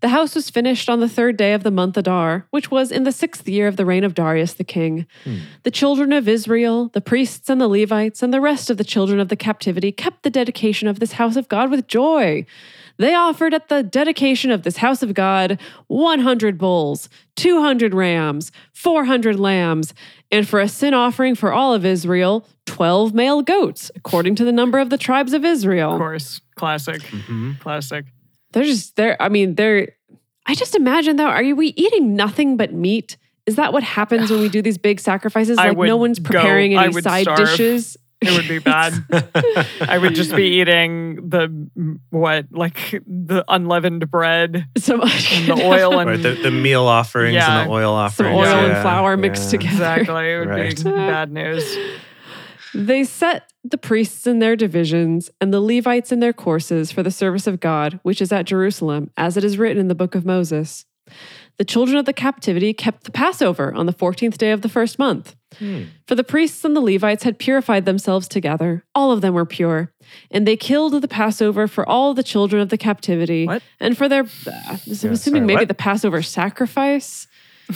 [0.00, 3.04] The house was finished on the third day of the month Adar, which was in
[3.04, 5.06] the sixth year of the reign of Darius the king.
[5.62, 9.20] The children of Israel, the priests and the Levites, and the rest of the children
[9.20, 12.44] of the captivity kept the dedication of this house of God with joy.
[12.96, 19.40] They offered at the dedication of this house of God 100 bulls, 200 rams, 400
[19.40, 19.94] lambs,
[20.30, 24.52] and for a sin offering for all of Israel, 12 male goats, according to the
[24.52, 25.92] number of the tribes of Israel.
[25.94, 26.40] Of course.
[26.54, 27.00] Classic.
[27.02, 27.58] Mhm.
[27.58, 28.04] Classic.
[28.54, 29.92] They're just they're I mean, they're
[30.46, 33.16] I just imagine though, are you we eating nothing but meat?
[33.46, 35.58] Is that what happens when we do these big sacrifices?
[35.60, 37.38] I Like no one's preparing I any side starve.
[37.38, 37.96] dishes.
[38.22, 38.94] It would be bad.
[39.82, 41.68] I would just be eating the
[42.08, 46.84] what, like the unleavened bread So much and the oil and Right, the, the meal
[46.84, 47.60] offerings Yeah.
[47.62, 48.54] and the oil offerings, some offerings.
[48.54, 49.58] oil and yeah, flour mixed yeah.
[49.58, 49.74] together.
[49.74, 50.32] exactly.
[50.32, 50.76] It would Right.
[50.76, 51.76] be bad news.
[52.74, 57.10] They set the priests in their divisions and the Levites in their courses for the
[57.10, 60.26] service of God, which is at Jerusalem, as it is written in the book of
[60.26, 60.84] Moses.
[61.56, 64.98] The children of the captivity kept the Passover on the 14th day of the first
[64.98, 65.36] month.
[65.58, 65.84] Hmm.
[66.08, 68.84] For the priests and the Levites had purified themselves together.
[68.94, 69.92] All of them were pure.
[70.30, 73.46] And they killed the Passover for all the children of the captivity.
[73.46, 73.62] What?
[73.78, 75.68] And for their, uh, I'm assuming sorry, maybe what?
[75.68, 77.28] the Passover sacrifice.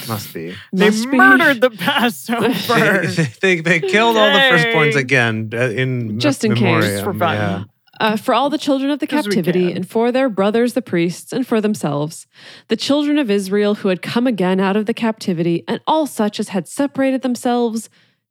[0.09, 0.55] Must be.
[0.72, 1.16] They Must be.
[1.16, 3.07] murdered the they, Passover.
[3.40, 6.62] they, they killed all the firstborns again uh, in Just in case.
[6.62, 7.35] memoriam, For fun.
[7.37, 7.64] Yeah.
[8.01, 11.33] uh, for all the children of the we captivity, and for their brothers the priests,
[11.33, 12.27] and for themselves,
[12.68, 16.38] the children of Israel who had come again out of the captivity, and all such
[16.38, 17.88] as had separated themselves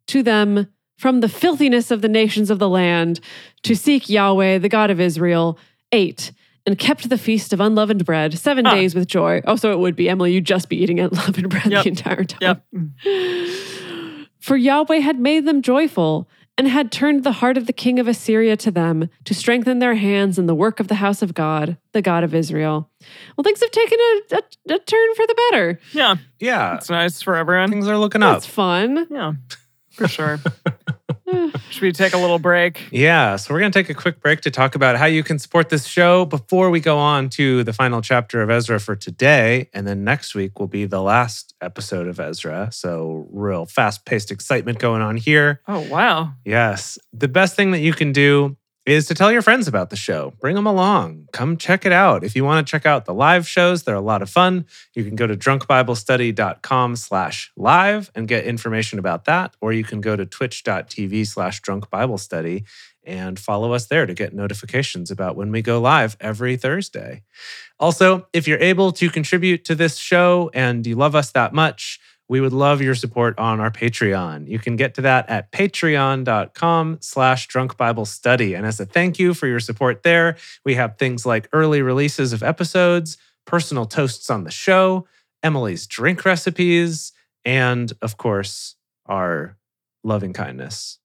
[0.08, 0.68] to them
[0.98, 3.20] from the filthiness of the nations of the land,
[3.64, 5.58] to seek Yahweh, the God of Israel,
[5.92, 6.32] ate.
[6.68, 8.76] And kept the feast of unleavened bread seven Huh.
[8.76, 9.42] days with joy.
[9.46, 10.34] Oh, so it would be Emily.
[10.34, 11.84] You'd just be eating unleavened bread Yep.
[11.84, 12.62] the entire time.
[12.74, 12.98] Yep.
[14.40, 18.08] For Yahweh had made them joyful and had turned the heart of the king of
[18.08, 21.78] Assyria to them to strengthen their hands in the work of the house of God,
[21.94, 22.90] the God of Israel.
[23.38, 25.80] Well, things have taken a, a, a turn for the better.
[25.94, 26.16] Yeah.
[26.40, 26.76] Yeah.
[26.76, 27.70] It's nice for everyone.
[27.70, 28.38] Things are looking up.
[28.38, 29.08] It's fun.
[29.10, 29.34] Yeah.
[29.92, 30.40] For sure.
[31.70, 32.88] Should we take a little break?
[32.92, 35.40] Yeah, so we're going to take a quick break to talk about how you can
[35.40, 39.70] support this show before we go on to the final chapter of Ezra for today.
[39.74, 42.70] And then next week will be the last episode of Ezra.
[42.72, 45.62] So, real fast paced excitement going on here.
[45.68, 46.34] Oh, wow.
[46.46, 46.98] Yes.
[47.12, 48.56] The best thing that you can do
[48.88, 50.34] is to tell your friends about the show.
[50.40, 51.28] Bring them along.
[51.34, 52.24] Come check it out.
[52.24, 54.66] If you want to check out the live shows, they're a lot of fun.
[54.96, 59.56] You can go to drunkbiblestudy.com slash live and get information about that.
[59.60, 62.64] Or you can go to twitch.tv slash drunkbiblestudy
[63.04, 67.24] and follow us there to get notifications about when we go live every Thursday.
[67.80, 72.00] Also, if you're able to contribute to this show and you love us that much,
[72.30, 74.48] we would love your support on our Patreon.
[74.48, 78.54] You can get to that at patreon.com slash drunk Bible study.
[78.54, 80.36] And as a thank you for your support there,
[80.66, 85.08] we have things like early releases of episodes, personal toasts on the show,
[85.42, 87.14] Emily's drink recipes,
[87.46, 89.58] and of course, our
[90.04, 91.00] loving kindness.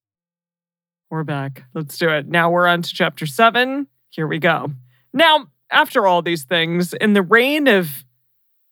[1.08, 1.64] We're back.
[1.74, 2.26] Let's do it.
[2.26, 3.86] Now we're on to chapter seven.
[4.10, 4.72] Here we go.
[5.12, 8.04] Now, after all these things, in the reign of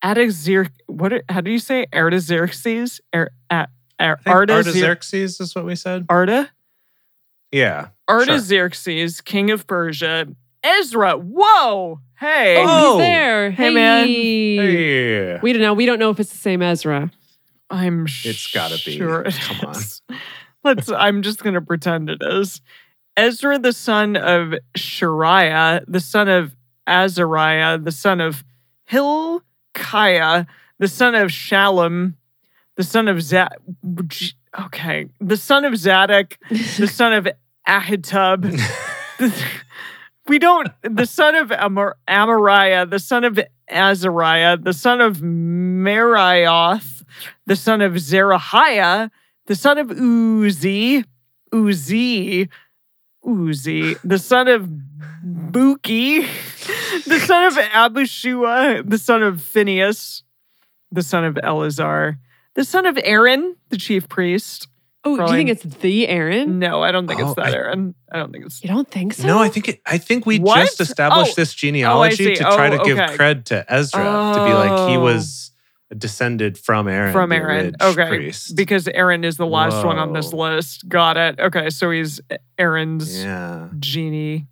[0.04, 1.12] Artaxerxes, what?
[1.28, 3.00] How do you say Artaxerxes?
[3.12, 6.06] Ar, a, ar, I think Artaxer- Artaxerxes is what we said.
[6.08, 6.50] Arta?
[7.52, 7.88] Yeah.
[8.08, 10.26] Artaxerxes, king of Persia.
[10.62, 11.16] Ezra.
[11.16, 12.00] Whoa.
[12.18, 12.56] Hey.
[12.58, 12.98] Oh, Oh.
[12.98, 13.50] he's there.
[13.50, 14.08] Hey, man.
[14.08, 15.40] Yeah.
[15.42, 15.74] We don't know.
[15.74, 17.10] We don't know if it's the same Ezra.
[17.70, 18.96] I'm It's gotta be.
[18.96, 19.82] Sure it Come on.
[20.64, 20.90] Let's.
[20.90, 22.60] I'm just gonna pretend it is.
[23.16, 26.54] Ezra, the son of Shariah, the son of
[26.86, 28.44] Azariah, the son of
[29.80, 30.46] Hilkiah,
[30.78, 32.16] the son of Shalom,
[32.76, 33.56] the son of Zad.
[34.58, 37.28] Okay, the son of Zadok, the son of
[37.68, 38.60] Ahitub.
[40.28, 40.68] we don't.
[40.82, 43.38] The son of Amar, Amariah, the son of
[43.68, 47.04] Azariah, the son of Marioth,
[47.46, 49.10] the son of Zerahiah,
[49.46, 51.04] the son of Uzi,
[51.52, 52.48] Uzi,
[53.24, 54.68] Uzi, the son of
[55.52, 56.26] Buki,
[57.04, 60.22] the son of Abishua, the son of Phineas,
[60.92, 62.18] the son of Eleazar,
[62.54, 64.68] the son of Aaron, the chief priest.
[65.02, 66.58] Oh, Probably- you think it's the Aaron?
[66.58, 67.94] No, I don't think it's Oh, that I- Aaron.
[68.12, 68.62] I don't think it's.
[68.62, 69.26] You don't think so?
[69.26, 70.56] No, I think it, I think we What?
[70.60, 71.34] just established Oh.
[71.36, 72.34] this oh, genealogy see.
[72.34, 73.16] to try Oh, to give okay.
[73.16, 75.00] cred to Ezra to be like he Oh.
[75.00, 75.52] was
[75.96, 77.66] descended from Aaron, from Aaron.
[77.66, 78.08] ridge Okay.
[78.08, 78.54] priest.
[78.54, 80.86] Because Aaron is the last one on this list.
[80.88, 81.40] Got it.
[81.40, 81.70] Okay.
[81.70, 82.20] So he's
[82.58, 84.46] Aaron's yeah, genie.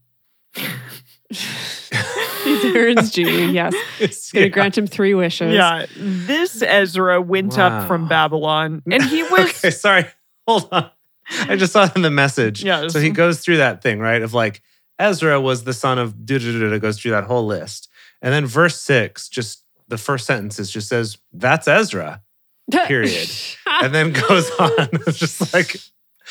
[1.30, 3.52] He's Aaron's genie.
[3.52, 3.74] Yes.
[3.98, 4.48] He's going to Yeah.
[4.48, 5.52] grant him three wishes.
[5.52, 5.86] Yeah.
[5.96, 9.40] This Ezra went up from Babylon and he was.
[9.58, 10.06] okay, sorry,
[10.46, 10.90] hold on.
[11.40, 12.64] I just saw it in the message.
[12.64, 12.92] Yes.
[12.92, 14.22] So he goes through that thing, right?
[14.22, 14.62] Of like
[14.98, 17.88] Ezra was the son of goes through that whole list.
[18.22, 22.22] And then verse six, just the first sentence is just says, That's Ezra.
[22.86, 23.28] Period.
[23.66, 24.70] And then goes on.
[25.06, 25.76] It's just like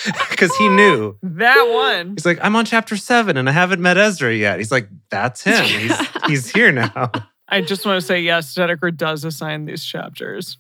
[0.29, 1.15] because he knew.
[1.23, 2.12] That one.
[2.12, 4.57] He's like, I'm on chapter seven and I haven't met Ezra yet.
[4.60, 5.63] He's like, That's him.
[5.65, 7.12] He's he's here now.
[7.49, 10.57] I just want to say yes, Dedeker does assign these chapters.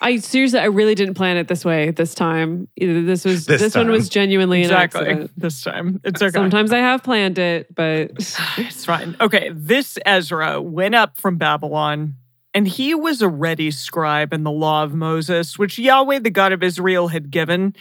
[0.00, 2.68] I seriously, I really didn't plan it this way this time.
[2.76, 5.00] This was This this, one was genuinely an Exactly.
[5.00, 5.30] accident.
[5.36, 6.00] This time.
[6.04, 6.32] It's okay.
[6.32, 8.10] Sometimes I have planned it, but
[8.58, 9.16] It's fine.
[9.20, 12.14] Okay, this Ezra went up from Babylon,
[12.52, 16.52] and he was a ready scribe in the law of Moses, which Yahweh, the God
[16.52, 17.74] of Israel, had given.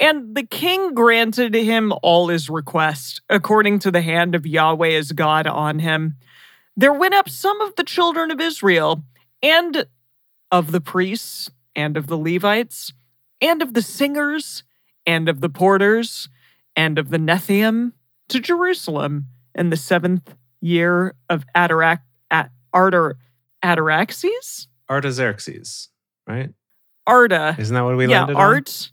[0.00, 5.12] And the king granted him all his requests, according to the hand of Yahweh his
[5.12, 6.16] God on him.
[6.76, 9.04] There went up some of the children of Israel,
[9.42, 9.86] and
[10.50, 12.92] of the priests, and of the Levites,
[13.40, 14.64] and of the singers,
[15.04, 16.28] and of the porters,
[16.74, 17.92] and of the Nethium
[18.28, 22.00] to Jerusalem in the seventh year of Atarac
[22.30, 23.18] at Arter
[23.62, 24.68] Ataraxes?
[24.90, 25.88] Artaxerxes,
[26.26, 26.50] right?
[27.06, 27.56] Arta.
[27.58, 28.42] Isn't that what we yeah, landed on?
[28.42, 28.92] Art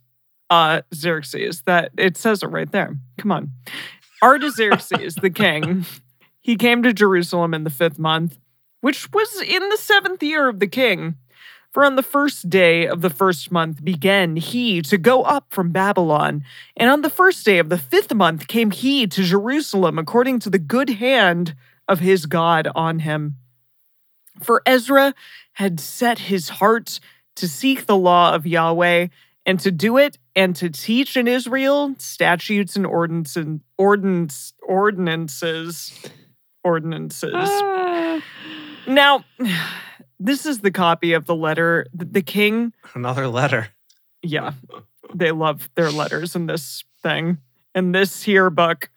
[0.49, 1.61] uh Xerxes.
[1.63, 2.97] That it says it right there.
[3.17, 3.51] Come on.
[4.21, 5.85] Artaxerxes, the king,
[6.41, 8.37] he came to Jerusalem in the fifth month,
[8.81, 11.15] which was in the seventh year of the king.
[11.71, 15.71] For on the first day of the first month began he to go up from
[15.71, 16.43] Babylon,
[16.75, 20.49] and on the first day of the fifth month came he to Jerusalem according to
[20.49, 21.55] the good hand
[21.87, 23.35] of his God on him.
[24.41, 25.13] For Ezra
[25.53, 26.99] had set his heart
[27.35, 29.07] to seek the law of Yahweh
[29.45, 35.99] and to do it and to teach in Israel statutes and ordinances ordinance, ordinances
[36.63, 37.33] ordinances.
[37.35, 38.21] Ah.
[38.87, 39.23] Now,
[40.19, 43.69] this is the copy of the letter that the king Another letter.
[44.21, 44.53] yeah,
[45.15, 47.37] they love their letters in this thing.
[47.75, 48.89] And this here book,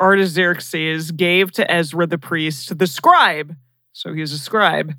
[0.00, 3.56] Artaxerxes gave to Ezra the priest, the scribe.
[3.92, 4.94] So he's a scribe,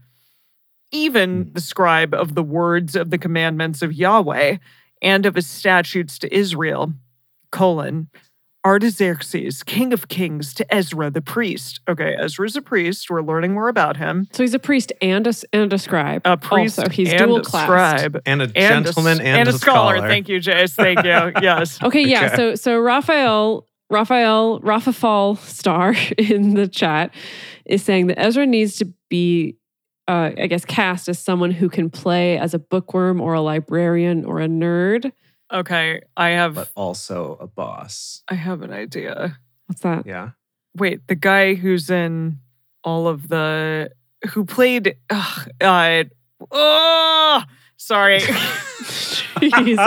[0.91, 1.53] even mm.
[1.53, 4.57] the scribe of the words of the commandments of Yahweh
[5.01, 6.93] and of his statutes to Israel.
[7.51, 8.09] Colon.
[8.65, 11.79] Artaxerxes, king of kings, to Ezra the priest.
[11.87, 13.09] Okay, Ezra's a priest.
[13.09, 14.27] We're learning more about him.
[14.33, 16.21] so he's a priest and a, and a scribe.
[16.25, 17.67] A priest Also, he's and dual a classed.
[18.03, 18.21] scribe.
[18.25, 19.99] And a And a s- gentleman and, a scholar.
[19.99, 20.73] Thank you, Jase.
[20.73, 21.09] Thank you.
[21.41, 21.81] Yes.
[21.81, 22.25] Okay, yeah.
[22.25, 22.35] Okay.
[22.35, 27.13] So so Raphael, Raphael, Raphael Star in the chat
[27.65, 29.55] is saying that Ezra needs to be,
[30.09, 34.25] uh, I guess, cast as someone who can play as a bookworm or a librarian
[34.25, 35.11] or a nerd.
[35.53, 38.23] Okay, I have But also a boss.
[38.27, 39.37] I have an idea.
[39.67, 40.07] What's that?
[40.07, 40.31] Yeah.
[40.75, 42.39] Wait, the guy who's in
[42.83, 43.91] all of the
[44.31, 46.03] who played ugh, uh
[46.51, 47.43] oh
[47.79, 48.19] sorry.
[49.39, 49.77] Jesus,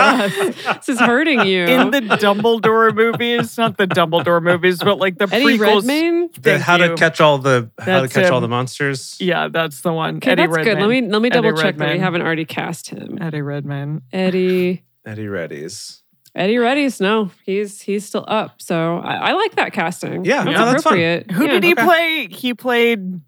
[0.76, 1.64] this is hurting you.
[1.64, 5.76] in the Dumbledore movies, not the Dumbledore movies, but like the Eddie prequels.
[5.82, 6.28] Redmayne.
[6.32, 6.88] The Thank how you.
[6.88, 9.16] to catch all the how to That's catch all the monsters.
[9.20, 10.16] Yeah, that's the one.
[10.16, 10.74] Okay, Eddie that's Redmayne.
[10.76, 10.80] good.
[10.80, 13.18] Let me let me Eddie double check that we haven't already cast him.
[13.20, 14.02] Eddie Redmayne.
[14.12, 16.02] Eddie Eddie Reddy's.
[16.34, 18.62] Eddie Reddy's no, he's he's still up.
[18.62, 20.24] So I, I like that casting.
[20.24, 20.92] Yeah, that's no, that's fun.
[20.94, 21.30] appropriate.
[21.30, 21.50] Who Yeah.
[21.52, 21.84] did he okay.
[21.84, 22.28] play?
[22.30, 23.20] He played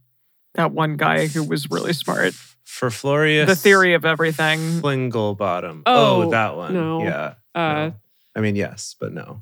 [0.55, 2.33] that one guy who was really smart.
[2.65, 3.47] For Florius.
[3.47, 4.59] The theory of everything.
[4.81, 5.83] Flinglebottom.
[5.87, 6.75] Oh, Oh, that one.
[6.75, 7.03] no.
[7.05, 7.35] Yeah.
[7.55, 7.95] Uh, no.
[8.37, 9.41] I mean, yes, but no.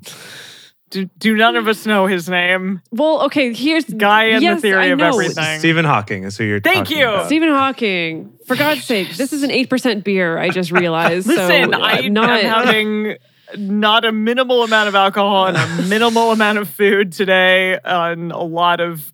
[0.91, 2.81] Do, do none of us know his name?
[2.91, 5.07] Well, okay, here's Guy in the theory I of know.
[5.07, 5.57] everything.
[5.59, 7.07] Stephen Hawking is who you're Thank talking you.
[7.09, 7.25] about.
[7.25, 8.33] Stephen Hawking.
[8.45, 10.37] For God's sake, this is an eight percent beer.
[10.37, 11.25] I just realized.
[11.25, 12.29] Listen, so I I'm not.
[12.29, 13.15] am having
[13.57, 18.37] not a minimal amount of alcohol and a minimal amount of food today, and a
[18.43, 19.11] lot of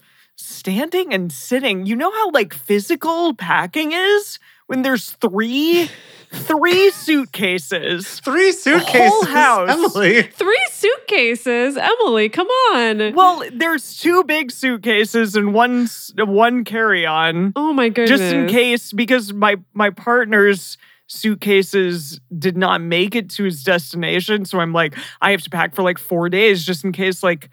[0.50, 1.86] standing and sitting.
[1.86, 5.90] You know how like physical packing is when there's three,
[6.32, 8.20] three suitcases.
[8.20, 9.28] Three suitcases.
[9.28, 9.70] house.
[9.70, 10.22] Emily.
[10.24, 12.30] Three suitcases, Emily.
[12.30, 13.14] Come on.
[13.16, 17.54] Well, there's two big suitcases and one one carry on.
[17.56, 18.20] oh my goodness.
[18.20, 24.46] just in case because my my partner's suitcases did not make it to his destination
[24.46, 27.50] so i'm like i have to pack for like four days just in case like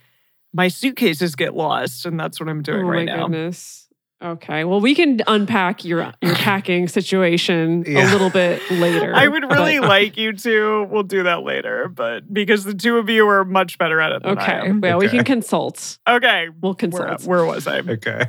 [0.56, 3.82] my suitcases get lost and that's what i'm doing oh right my now goodness.
[4.24, 4.64] Okay.
[4.64, 8.10] Well, we can unpack your your packing situation Yeah.
[8.10, 9.14] a little bit later.
[9.14, 12.96] i would really but- like you to we'll do that later but because the two
[12.96, 14.68] of you are much better at it than I Okay.
[14.70, 14.80] am.
[14.80, 15.98] Well, we can consult.
[16.08, 17.24] okay We'll where, consult.
[17.24, 18.24] where was i Okay.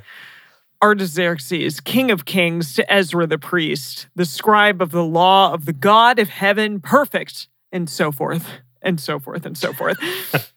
[0.83, 5.73] Artaxerxes, king of kings, to Ezra the priest, the scribe of the law of the
[5.73, 8.47] God of heaven, perfect, and so forth,
[8.83, 9.97] and so forth, and so forth.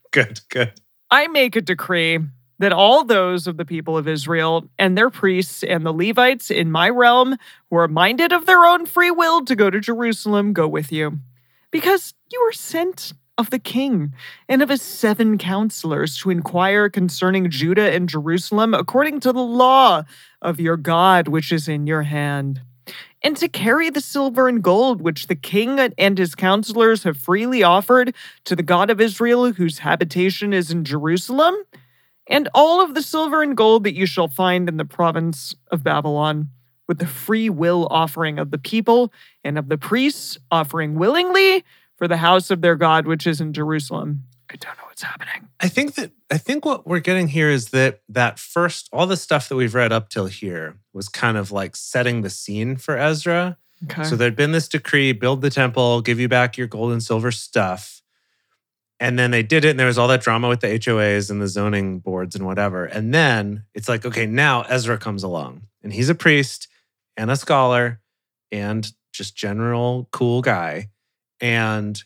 [0.10, 0.40] Good.
[0.50, 0.72] Good.
[1.10, 2.20] I make a decree
[2.60, 6.70] that all those of the people of Israel and their priests and the Levites in
[6.70, 7.36] my realm
[7.68, 11.18] who are minded of their own free will to go to Jerusalem go with you,
[11.70, 14.12] because you were sent of the king
[14.48, 20.04] and of his seven counselors to inquire concerning Judah and Jerusalem according to the law
[20.42, 22.60] of your God which is in your hand,
[23.22, 27.62] and to carry the silver and gold which the king and his counselors have freely
[27.62, 28.14] offered
[28.44, 31.54] to the God of Israel, whose habitation is in Jerusalem,
[32.26, 35.82] and all of the silver and gold that you shall find in the province of
[35.82, 36.48] Babylon,
[36.86, 39.12] with the free will offering of the people
[39.44, 41.64] and of the priests offering willingly
[41.96, 44.24] for the house of their God which is in Jerusalem.
[44.50, 45.48] I don't know what's happening.
[45.60, 49.16] I think that I think what we're getting here is that that first all the
[49.16, 52.96] stuff that we've read up till here was kind of like setting the scene for
[52.96, 53.56] Ezra.
[53.84, 54.04] Okay.
[54.04, 57.32] So there'd been this decree: build the temple, give you back your gold and silver
[57.32, 58.02] stuff.
[59.02, 61.40] And then they did it, and there was all that drama with the HOAs and
[61.40, 62.84] the zoning boards and whatever.
[62.84, 66.68] And then it's like, okay, now Ezra comes along, and he's a priest
[67.16, 68.02] and a scholar
[68.52, 70.90] and just general cool guy.
[71.40, 72.02] And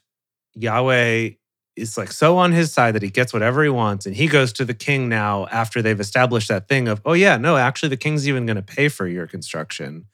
[0.54, 1.30] Yahweh
[1.76, 4.06] is like so on his side that he gets whatever he wants.
[4.06, 7.36] And he goes to the king now after they've established that thing of, oh, yeah,
[7.36, 10.06] no, actually, the king's even going to pay for your construction.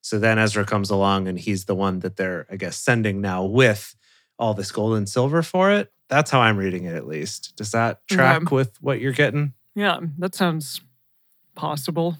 [0.00, 3.44] So then Ezra comes along and he's the one that they're, I guess, sending now
[3.44, 3.96] with
[4.38, 5.92] all this gold and silver for it.
[6.08, 7.54] That's how I'm reading it, at least.
[7.56, 8.54] Does that track Okay.
[8.54, 9.54] with what you're getting?
[9.74, 10.80] yeah, that sounds
[11.56, 12.16] possible.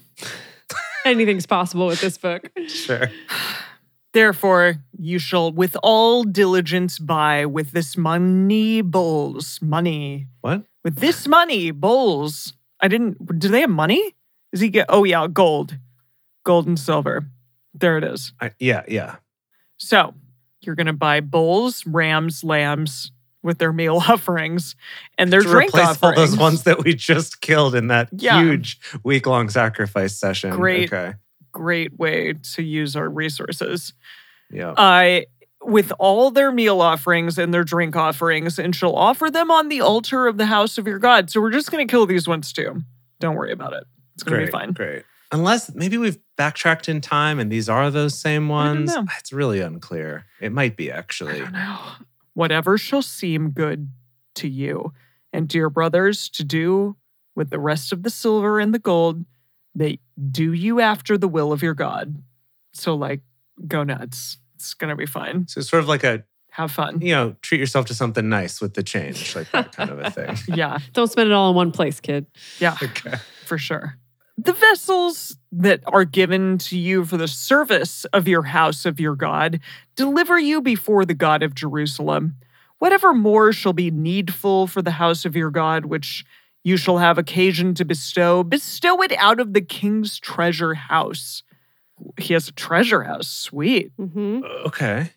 [1.05, 2.51] Anything's possible with this book.
[2.67, 3.09] Sure.
[4.13, 10.27] Therefore, you shall with all diligence buy with this money bowls, money.
[10.41, 10.63] What?
[10.83, 12.53] With this money bowls.
[12.81, 14.15] I didn't, do they have money?
[14.51, 15.77] Does he get, oh yeah, gold,
[16.43, 17.25] gold and silver.
[17.73, 18.33] There it is.
[18.41, 19.17] I, yeah, yeah.
[19.77, 20.15] So
[20.61, 23.11] you're going to buy bulls, rams, lambs
[23.43, 24.75] with their meal offerings
[25.17, 28.41] and their to drink replace all those ones that we just killed in that Yeah.
[28.41, 30.51] huge week long sacrifice session.
[30.55, 30.91] Great.
[30.91, 31.13] Okay.
[31.51, 33.93] Great way to use our resources.
[34.51, 34.71] Yeah.
[34.71, 35.21] uh,
[35.61, 39.81] with all their meal offerings and their drink offerings, and shall offer them on the
[39.81, 41.29] altar of the house of your God.
[41.29, 42.81] So we're just going to kill these ones too.
[43.19, 43.83] Don't worry about it.
[44.15, 44.51] It's going to great.
[44.51, 44.71] be fine.
[44.71, 45.03] Great.
[45.31, 48.95] Unless maybe we've backtracked in time and these are those same ones.
[49.19, 50.25] It's really unclear.
[50.39, 51.39] It might be I actually.
[51.39, 51.77] don't know.
[52.33, 53.89] Whatever shall seem good
[54.35, 54.93] to you
[55.33, 56.95] and dear brothers to do
[57.35, 59.25] with the rest of the silver and the gold,
[59.75, 59.99] they
[60.31, 62.21] do you after the will of your God.
[62.73, 63.21] So, like,
[63.67, 64.37] go nuts.
[64.55, 65.47] It's going to be fine.
[65.47, 67.01] So it's sort of like a, Have fun.
[67.01, 70.11] you know, treat yourself to something nice with the change, like that kind of a
[70.11, 70.35] thing.
[70.55, 70.79] Yeah.
[70.93, 72.25] Don't spend it all in one place, kid.
[72.59, 72.75] Yeah.
[72.83, 73.15] Okay.
[73.45, 73.97] for sure.
[74.37, 79.15] The vessels that are given to you for the service of your house of your
[79.15, 79.59] God
[79.95, 82.35] deliver you before the God of Jerusalem.
[82.77, 86.23] Whatever more shall be needful for the house of your God, which
[86.69, 91.43] you shall have occasion to bestow, bestow it out of the king's treasure house.
[92.17, 93.27] He has a treasure house.
[93.27, 93.91] Sweet.
[93.97, 95.11] hmm Okay.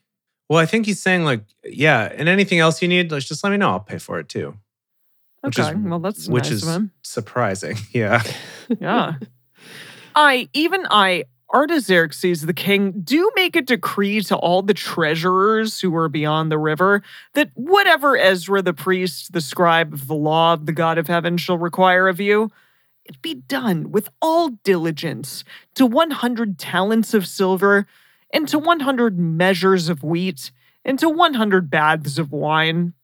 [0.48, 3.50] Well, I think he's saying like, yeah, and anything else you need, let's just let
[3.50, 3.70] me know.
[3.70, 4.54] I'll pay for it too.
[5.42, 5.78] Which is- Okay.
[5.78, 6.90] well, that's which nice is of him.
[7.02, 7.76] surprising.
[7.92, 8.22] Yeah.
[8.80, 9.14] Yeah.
[10.14, 15.94] I, even I, Artaxerxes the king, do make a decree to all the treasurers who
[15.94, 17.02] are beyond the river
[17.34, 21.36] that whatever Ezra the priest, the scribe of the law of the God of heaven,
[21.36, 22.50] shall require of you,
[23.04, 25.44] it be done with all diligence
[25.74, 27.86] to 100 talents of silver,
[28.32, 30.52] and to 100 measures of wheat,
[30.84, 32.94] and to 100 baths of wine.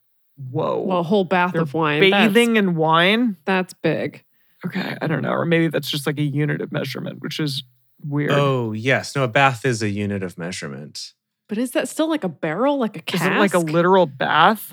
[0.51, 0.81] Whoa.
[0.81, 2.01] Well, a whole bath They're of wine.
[2.01, 3.37] That's- Bathing in wine?
[3.45, 4.25] That's, big.
[4.65, 5.33] Okay, I don't know.
[5.33, 7.63] Or maybe that's just like a unit of measurement, which is
[8.07, 8.31] weird.
[8.33, 9.15] Oh, yes.
[9.17, 11.15] No, a bath is a unit of measurement.
[11.49, 13.25] But is that still like a barrel, like a is cask?
[13.25, 14.73] it like a literal bath?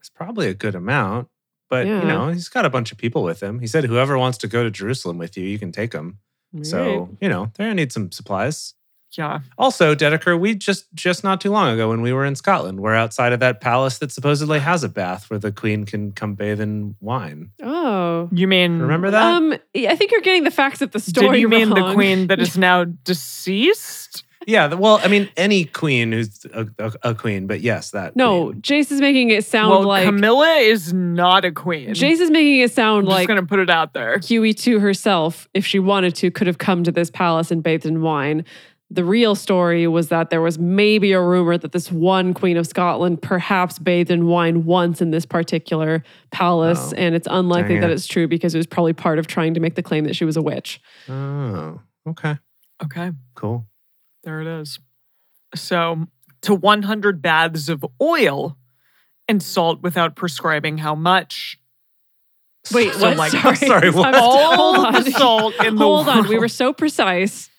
[0.00, 1.28] It's probably a good amount.
[1.68, 2.00] But, Yeah.
[2.02, 3.58] you know, he's got a bunch of people with him.
[3.60, 6.18] He said, whoever wants to go to Jerusalem with you, you can take them.
[6.62, 8.74] So, you know, they're going to need some supplies.
[9.12, 9.40] Yeah.
[9.56, 12.94] Also, Dedeker, we just just not too long ago when we were in Scotland, we're
[12.94, 16.60] outside of that palace that supposedly has a bath where the queen can come bathe
[16.60, 17.50] in wine.
[17.62, 18.28] Oh.
[18.32, 19.22] You mean Remember that?
[19.22, 21.38] Um, I think you're getting the facts of the story.
[21.38, 24.24] Did you mean the queen that is now deceased?
[24.46, 24.72] yeah.
[24.72, 28.16] Well, I mean, any queen who's a, a, a queen, but yes, that.
[28.16, 28.62] No, queen.
[28.62, 31.94] Jase is making it sound well, like Camilla is not a queen.
[31.94, 34.18] Jase is making it sound I'm like just gonna put it out there.
[34.18, 37.86] Huey to herself, if she wanted to, could have come to this palace and bathed
[37.86, 38.44] in wine.
[38.88, 42.68] The real story was that there was maybe a rumor that this one queen of
[42.68, 47.80] Scotland perhaps bathed in wine once in this particular palace, Oh, and it's unlikely dang
[47.80, 50.14] that it's true because it was probably part of trying to make the claim that
[50.14, 50.80] she was a witch.
[51.08, 52.38] Oh, okay.
[52.84, 53.66] Okay, Cool.
[54.22, 54.78] there it is.
[55.56, 56.06] So
[56.42, 58.56] to 100 baths of oil
[59.26, 61.58] and salt without prescribing how much.
[62.72, 63.16] Wait, So, what?
[63.16, 64.14] like- sorry, sorry, what?
[64.14, 65.10] All hold the on.
[65.10, 67.50] salt in the Hold on, we were so precise.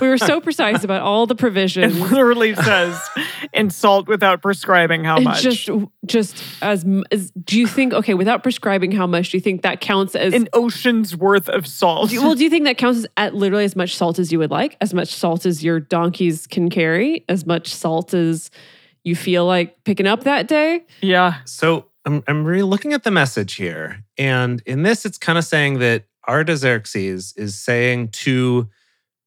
[0.00, 1.96] We were so precise about all the provisions.
[1.96, 2.98] It literally says
[3.52, 5.42] insult without prescribing how much.
[5.42, 5.68] just,
[6.06, 7.92] just as, m- as, do you think?
[7.92, 10.32] Okay, without prescribing how much, do you think that counts as?
[10.32, 12.10] an ocean's worth of salt.
[12.10, 14.38] do well, do you think that counts as at literally as much salt as you
[14.38, 18.50] would like, as much salt as your donkeys can carry, as much salt as
[19.04, 20.84] you feel like picking up that day?
[21.00, 21.36] yeah.
[21.44, 24.04] So I'm, I'm re looking at the message here.
[24.16, 28.68] And in this, it's kind of saying that Artaxerxes is saying to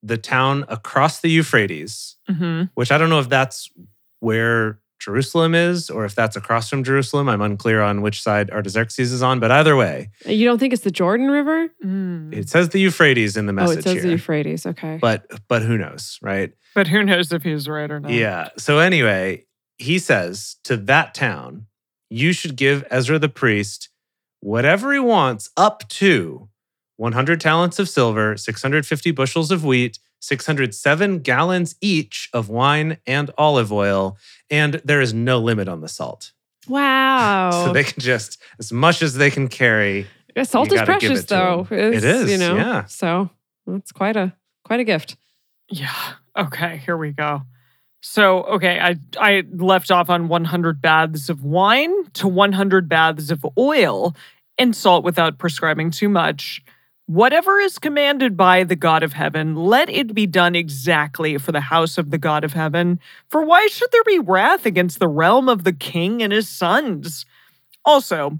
[0.05, 3.69] the town across the Euphrates, hmm which I don't know if that's
[4.19, 7.27] where Jerusalem is or if that's across from Jerusalem.
[7.27, 10.83] I'm unclear on which side Artaxerxes is on, but either way, You don't think it's
[10.83, 11.67] the Jordan River?
[11.83, 12.33] Mm.
[12.33, 13.75] it says the Euphrates in the message.
[13.75, 14.01] Oh, it says here.
[14.03, 14.65] the Euphrates.
[14.65, 14.97] Okay.
[15.01, 16.53] but but who knows, right?
[16.75, 18.11] But who knows if he's right or not?
[18.11, 18.49] Yeah.
[18.57, 19.45] So anyway,
[19.77, 21.65] he says to that town,
[22.09, 23.89] you should give Ezra the priest
[24.39, 26.49] whatever he wants up to
[26.97, 33.71] 100 talents of silver, 650 bushels of wheat, 607 gallons each of wine and olive
[33.71, 34.17] oil,
[34.49, 36.31] and there is no limit on the salt.
[36.67, 37.49] wow.
[37.51, 40.07] So they can just as much as they can carry.
[40.35, 41.67] Yeah, salt is precious, it to though.
[41.69, 41.93] 'em.
[41.93, 42.55] It is, you know.
[42.55, 42.85] yeah.
[42.85, 43.29] So
[43.67, 44.33] that's quite a
[44.63, 45.17] quite a gift.
[45.69, 45.93] Yeah.
[46.37, 47.43] Okay, here we go.
[48.01, 53.45] So, okay, I I left off on 100 baths of wine to 100 baths of
[53.57, 54.15] oil
[54.57, 56.61] and salt without prescribing too much.
[57.05, 61.59] Whatever is commanded by the God of heaven, let it be done exactly for the
[61.59, 62.97] house of the God of heaven.
[63.27, 67.25] For why should there be wrath against the realm of the king and his sons?
[67.83, 68.39] Also,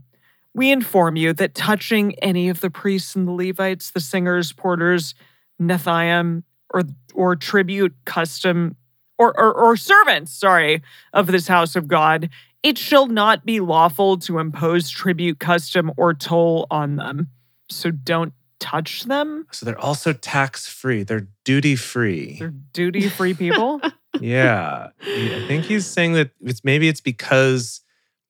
[0.54, 5.14] we inform you that touching any of the priests and the Levites, the singers, porters,
[5.62, 6.44] Nethiam,
[6.74, 6.84] or
[7.14, 8.78] or tribute custom
[9.18, 12.30] or, or or servants, sorry, of this house of God,
[12.62, 17.28] it shall not be lawful to impose tribute custom or toll on them.
[17.70, 18.34] So don't
[18.64, 19.46] touch them.
[19.52, 21.04] So they're also tax free.
[21.04, 22.38] They're duty free.
[22.40, 23.82] They're duty free people.
[24.22, 24.88] yeah.
[25.02, 27.82] I think he's saying that it's maybe it's because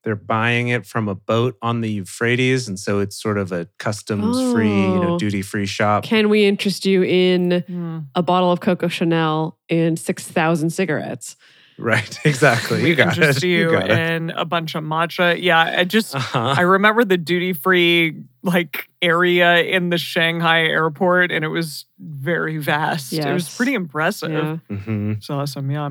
[0.04, 2.68] they're buying it from a boat on the Euphrates.
[2.68, 5.20] And so it's sort of a customs free, you know, Oh.
[5.20, 6.04] duty free shop.
[6.04, 8.00] Can we interest you in Hmm.
[8.16, 11.36] a bottle of Coco Chanel and six thousand cigarettes?
[11.78, 12.20] Right.
[12.26, 12.80] Exactly.
[12.82, 13.48] You We got interest it.
[13.48, 13.98] you got it.
[13.98, 15.42] in a bunch of matcha.
[15.42, 16.56] Yeah, I just Uh-huh.
[16.58, 22.58] I remember the duty free like area in the Shanghai airport, and it was very
[22.58, 23.14] vast.
[23.14, 24.32] It was pretty impressive.
[24.32, 24.58] Yeah.
[24.70, 25.18] Mhm.
[25.18, 25.90] It's awesome, yeah.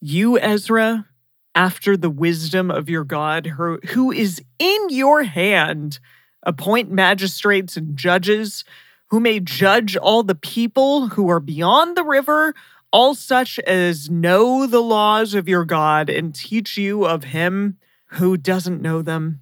[0.00, 1.06] You, Ezra,
[1.54, 5.98] after the wisdom of your God, who who is in your hand,
[6.44, 8.64] appoint magistrates and judges
[9.10, 12.54] who may judge all the people who are beyond the river,
[12.90, 17.78] all such as know the laws of your God and teach you of him
[18.12, 19.40] who doesn't know them.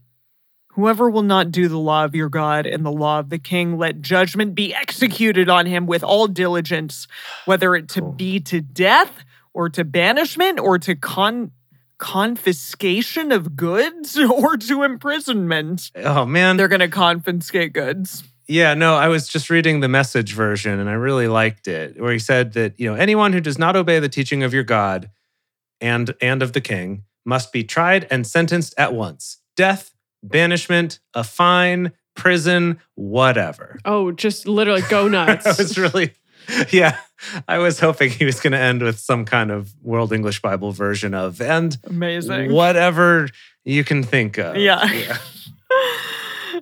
[0.70, 3.78] Whoever will not do the law of your God and the law of the king,
[3.78, 7.07] let judgment be executed on him with all diligence,
[7.47, 9.24] whether it to be to death
[9.55, 11.53] or to banishment or to con
[11.99, 15.90] confiscation of goods or to imprisonment.
[15.97, 16.59] Oh man.
[16.59, 18.22] They're going to confiscate goods.
[18.49, 22.12] Yeah, no, I was just reading the message version and I really liked it, where
[22.12, 25.11] he said that, you know, anyone who does not obey the teaching of your God
[25.80, 29.38] and and of the king must be tried and sentenced at once.
[29.57, 29.92] Death,
[30.22, 33.78] banishment, a fine, prison, whatever.
[33.84, 35.44] Oh, just literally go nuts.
[35.47, 35.59] I nuts.
[35.59, 36.12] was really
[36.70, 36.99] yeah,
[37.49, 40.70] I was hoping he was going to end with some kind of World English Bible
[40.72, 42.53] version of and Amazing.
[42.53, 43.28] whatever
[43.64, 44.57] you can think of.
[44.57, 45.16] Yeah.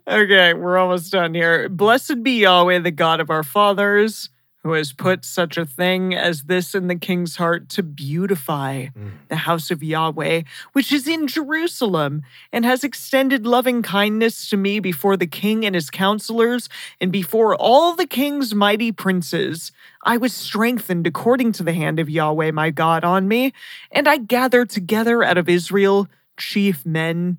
[0.07, 1.68] Okay, we're almost done here.
[1.68, 4.30] Blessed be Yahweh, the God of our fathers,
[4.62, 9.11] who has put such a thing as this in the king's heart to beautify Mm.
[9.28, 10.42] the house of Yahweh,
[10.72, 15.74] which is in Jerusalem, and has extended loving kindness to me before the king and
[15.74, 19.70] his counselors, and before all the king's mighty princes.
[20.02, 23.52] I was strengthened according to the hand of Yahweh my God on me,
[23.90, 27.36] and I gathered together out of Israel chief men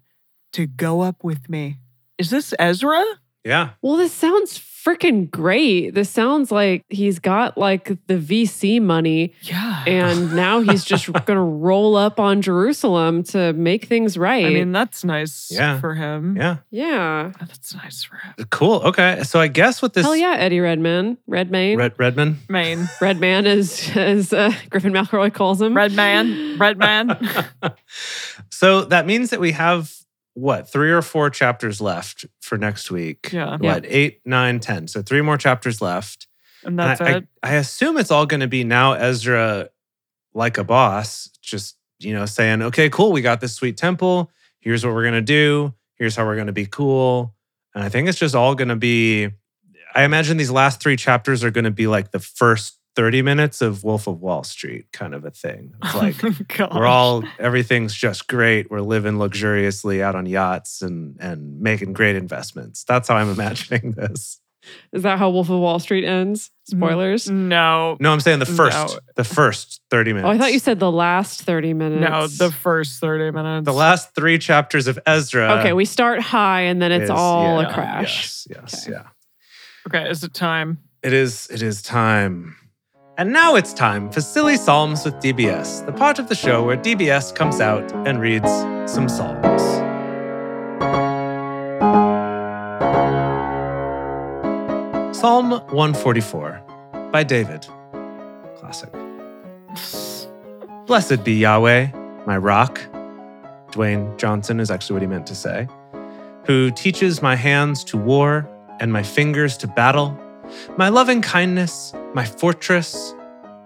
[0.53, 1.77] to go up with me.
[2.17, 3.03] Is this Ezra?
[3.43, 3.71] Yeah.
[3.83, 5.93] well, this sounds freaking great.
[5.93, 9.83] This sounds like he's got like the VC money Yeah.
[9.85, 14.45] and now he's just going to roll up on Jerusalem to make things right.
[14.45, 15.79] I mean, that's nice Yeah.
[15.79, 16.35] for him.
[16.37, 16.57] Yeah.
[16.71, 17.33] yeah.
[17.39, 18.33] That's nice for him.
[18.49, 18.81] Cool.
[18.85, 19.21] Okay.
[19.23, 21.19] So I guess what this Hell yeah, Eddie Redman.
[21.27, 21.77] Redmayne.
[21.77, 22.87] Red Redman Maine.
[23.01, 25.75] Redman, as, as uh, Griffin McElroy calls him.
[25.77, 26.57] Redman.
[26.57, 27.15] Redman.
[28.51, 29.91] So that means that we have
[30.35, 33.31] what three or four chapters left for next week.
[33.33, 33.57] Yeah.
[33.57, 34.87] What eight, nine, ten?
[34.87, 36.27] So three more chapters left.
[36.63, 37.27] And And that's I, it.
[37.41, 39.69] I, I assume it's all going to be now Ezra,
[40.33, 44.29] like a boss, just you know saying, "Okay, cool, we got this sweet temple.
[44.59, 45.73] Here's what we're gonna do.
[45.95, 47.35] Here's how we're gonna be cool."
[47.75, 49.29] And I think it's just all going to be.
[49.93, 53.61] I imagine these last three chapters are going to be like the first 30 minutes
[53.61, 55.73] of Wolf of Wall Street kind of a thing.
[55.83, 56.71] It's oh like Gosh.
[56.73, 58.71] we're all everything's just great.
[58.71, 62.83] We're living luxuriously out on yachts and and making great investments.
[62.83, 64.39] That's how I'm imagining this.
[64.91, 66.49] Is that how Wolf of Wall Street ends?
[66.73, 67.29] Mm, Spoilers.
[67.29, 67.97] No.
[67.99, 68.99] No, I'm saying the first No.
[69.15, 70.27] the first 30 minutes.
[70.27, 72.09] Oh, I thought you said the last 30 minutes.
[72.09, 73.65] No, the first 30 minutes.
[73.65, 75.59] the last 3 chapters of Ezra.
[75.59, 78.15] Okay, we start high and then it's is- all yeah, a crash.
[78.15, 78.97] Yes, yes, Okay.
[78.97, 79.03] yeah.
[79.87, 80.79] Okay, is it time?
[81.03, 82.55] It is it is time.
[83.17, 86.75] And now it's time for Silly Psalms with DBS, the part of the show where
[86.75, 88.51] DBS comes out and reads
[88.91, 89.61] some psalms.
[95.17, 96.61] Psalm 144
[97.13, 97.65] by David.
[98.57, 98.91] Classic.
[100.85, 101.87] Blessed be Yahweh,
[102.25, 102.81] my rock.
[103.71, 105.69] Dwayne Johnson is actually what he meant to say.
[106.47, 108.45] Who teaches my hands to war
[108.81, 110.19] and my fingers to battle,
[110.77, 113.13] my loving kindness, my fortress,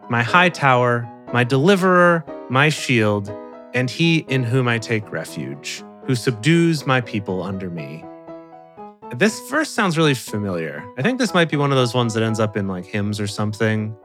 [0.09, 3.31] my high tower, my deliverer, my shield,
[3.73, 8.03] and he in whom I take refuge, who subdues my people under me.
[9.15, 10.83] This verse sounds really familiar.
[10.97, 13.19] I think this might be one of those ones that ends up in like hymns
[13.19, 13.95] or something.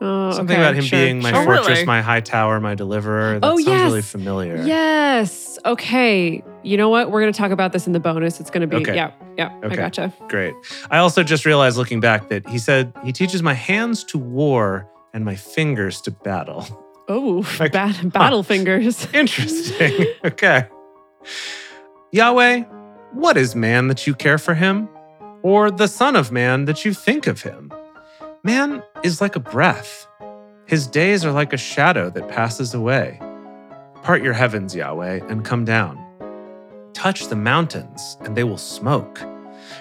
[0.00, 1.40] Oh, Something okay, about him sure, being my sure.
[1.42, 1.84] Oh, fortress, really?
[1.86, 3.38] my high tower, my deliverer.
[3.38, 4.62] That Oh, sounds really familiar.
[4.62, 5.58] Yes.
[5.64, 6.42] Okay.
[6.62, 7.10] You know what?
[7.10, 8.38] We're going to talk about this in the bonus.
[8.40, 8.94] It's going to be, Okay.
[8.94, 10.12] yeah, yeah, I gotcha.
[10.28, 10.54] Great.
[10.90, 14.88] I also just realized looking back that he said he teaches my hands to war
[15.12, 16.64] and my fingers to battle.
[17.08, 19.06] Oh, Like, bat- battle fingers.
[19.12, 20.06] Interesting.
[20.24, 20.66] okay.
[22.12, 22.60] Yahweh,
[23.12, 24.88] what is man that you care for him?
[25.42, 27.72] Or the Son of Man that you think of him?
[28.44, 30.06] Man is like a breath.
[30.66, 33.18] His days are like a shadow that passes away.
[34.02, 35.98] Part your heavens, Yahweh, and come down.
[36.92, 39.20] Touch the mountains, and they will smoke.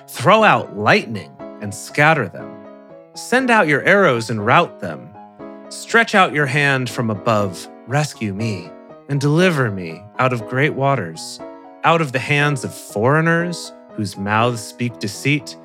[0.07, 1.31] Throw out lightning
[1.61, 2.49] and scatter them.
[3.13, 5.09] Send out your arrows and rout them.
[5.69, 8.69] Stretch out your hand from above, rescue me,
[9.09, 11.39] and deliver me out of great waters,
[11.83, 15.55] out of the hands of foreigners whose mouths speak deceit,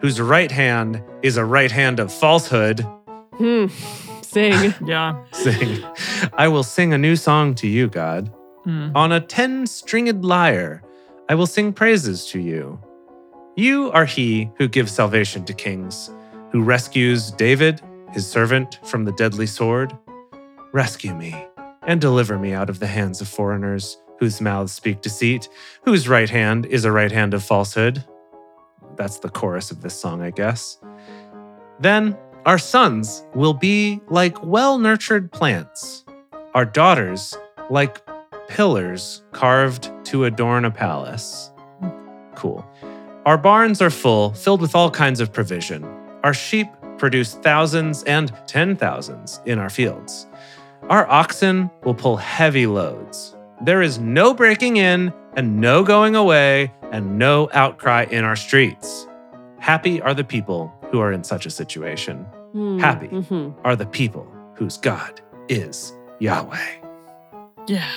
[0.00, 2.80] whose right hand is a right hand of falsehood.
[3.36, 3.66] Hmm.
[4.22, 4.74] Sing.
[4.84, 5.22] Yeah.
[5.32, 5.84] Sing.
[6.32, 8.32] I will sing a new song to you, God.
[8.64, 8.90] Hmm.
[8.94, 10.82] On a ten stringed lyre,
[11.26, 12.78] I will sing praises to you.
[13.56, 16.10] You are he who gives salvation to kings,
[16.52, 17.80] who rescues David,
[18.12, 19.96] his servant, from the deadly sword.
[20.72, 21.34] Rescue me
[21.86, 25.48] and deliver me out of the hands of foreigners whose mouths speak deceit,
[25.84, 28.04] whose right hand is a right hand of falsehood.
[28.96, 30.78] That's the chorus of this song, I guess.
[31.80, 36.04] Then our sons will be like well nurtured plants,
[36.54, 37.34] our daughters
[37.70, 38.03] like
[38.48, 41.50] pillars carved to adorn a palace.
[42.34, 42.64] Cool.
[43.26, 45.84] Our barns are full, filled with all kinds of provision.
[46.22, 46.66] Our sheep
[46.98, 50.26] produce thousands and ten thousands in our fields.
[50.90, 53.34] Our oxen will pull heavy loads.
[53.62, 59.06] There is no breaking in and no going away and no outcry in our streets.
[59.58, 62.18] Happy are the people who are in such a situation.
[62.52, 63.08] Hmm, Happy.
[63.08, 63.54] mhm.
[63.64, 66.58] Are the people whose God is Yahweh.
[67.66, 67.90] Yeah.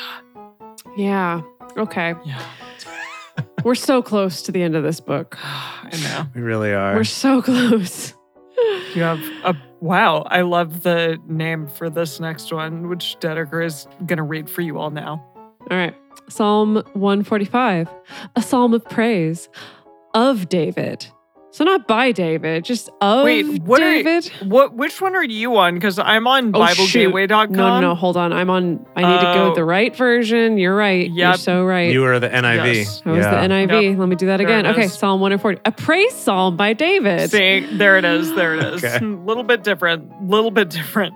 [0.96, 1.42] Yeah.
[1.78, 2.16] Okay.
[2.26, 2.44] Yeah.
[3.64, 5.38] We're so close to the end of this book.
[5.44, 6.28] I know.
[6.34, 6.96] We really are.
[6.96, 8.14] We're so close.
[8.94, 10.22] You have a wow.
[10.24, 14.80] I love the name for this next one, which Dedeker is gonna read for you
[14.80, 15.24] all now.
[15.70, 15.96] All right.
[16.30, 17.90] Psalm 145,
[18.36, 19.50] a psalm of praise
[20.14, 21.08] of David.
[21.58, 24.76] So not by David, just of Wait, what are you- What?
[24.76, 25.74] Which one are you on?
[25.74, 27.12] Because I'm on Oh, shoot.
[27.12, 27.52] BibleGateway.com.
[27.52, 28.32] no, no, no, hold on.
[28.32, 28.86] I'm on.
[28.96, 29.46] I need to go Oh.
[29.48, 29.66] with the oh.
[29.66, 30.60] right version.
[30.60, 31.10] You're right.
[31.12, 31.92] You're so right.
[31.92, 32.76] you are the NIV.
[32.76, 33.02] Yes.
[33.02, 33.98] that was the NIV.
[33.98, 34.68] Let me do that There again.
[34.68, 34.86] Okay.
[34.88, 37.32] Psalm 140, a praise psalm by David.
[37.32, 38.32] See, there it is.
[38.36, 38.84] There it is.
[38.86, 39.04] Okay.
[39.04, 40.12] A little bit different.
[40.12, 41.16] A Little bit different.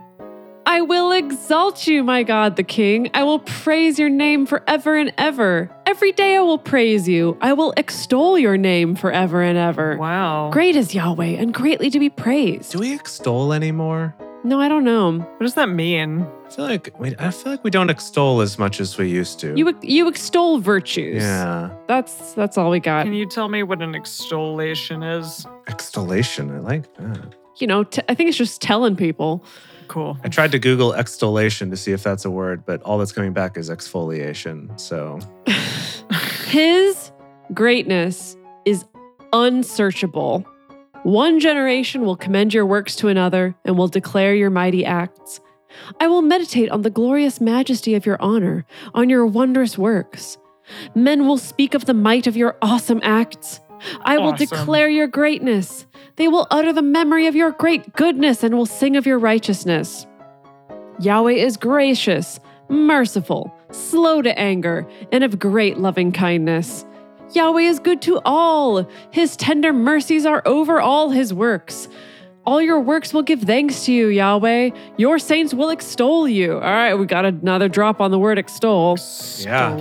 [0.66, 3.10] I will exalt you, my God, the King.
[3.14, 5.70] I will praise your name forever and ever.
[5.86, 7.38] Every day I will praise you.
[7.42, 9.98] I will extol your name forever and ever.
[9.98, 10.50] Wow.
[10.52, 12.72] Great is Yahweh and greatly to be praised.
[12.72, 14.16] Do we extol anymore?
[14.44, 15.20] No, I don't know.
[15.20, 16.26] What does that mean?
[16.46, 19.40] I feel like we, I feel like we don't extol as much as we used
[19.42, 19.56] to.
[19.56, 21.22] You you extol virtues.
[21.22, 23.04] yeah, That's that's all we got.
[23.06, 25.46] Can you tell me what an extolation is?
[25.68, 26.50] extolation.
[26.56, 27.36] I like that.
[27.60, 29.44] You know, t- I think it's just telling people.
[29.92, 30.18] Cool.
[30.24, 33.34] I tried to Google extolation to see if that's a word, but all that's coming
[33.34, 34.80] back is exfoliation.
[34.80, 35.20] So
[36.48, 37.12] His
[37.54, 38.86] greatness is
[39.34, 40.46] unsearchable.
[41.04, 45.42] One generation will commend your works to another and will declare your mighty acts.
[46.00, 50.38] I will meditate on the glorious majesty of your honor, on your wondrous works.
[50.96, 53.60] Men will speak of the might of your awesome acts,
[54.02, 55.86] I will declare your greatness.
[56.16, 60.06] They will utter the memory of your great goodness and will sing of your righteousness.
[61.00, 62.40] Yahweh is gracious,
[62.70, 66.86] merciful, slow to anger, and of great loving kindness.
[67.34, 68.88] Yahweh is good to all.
[69.12, 71.88] His tender mercies are over all his works.
[72.44, 74.72] All your works will give thanks to you, Yahweh.
[74.98, 76.54] Your saints will extol you.
[76.54, 78.98] All right, we got another drop on the word extol.
[79.40, 79.76] Yeah.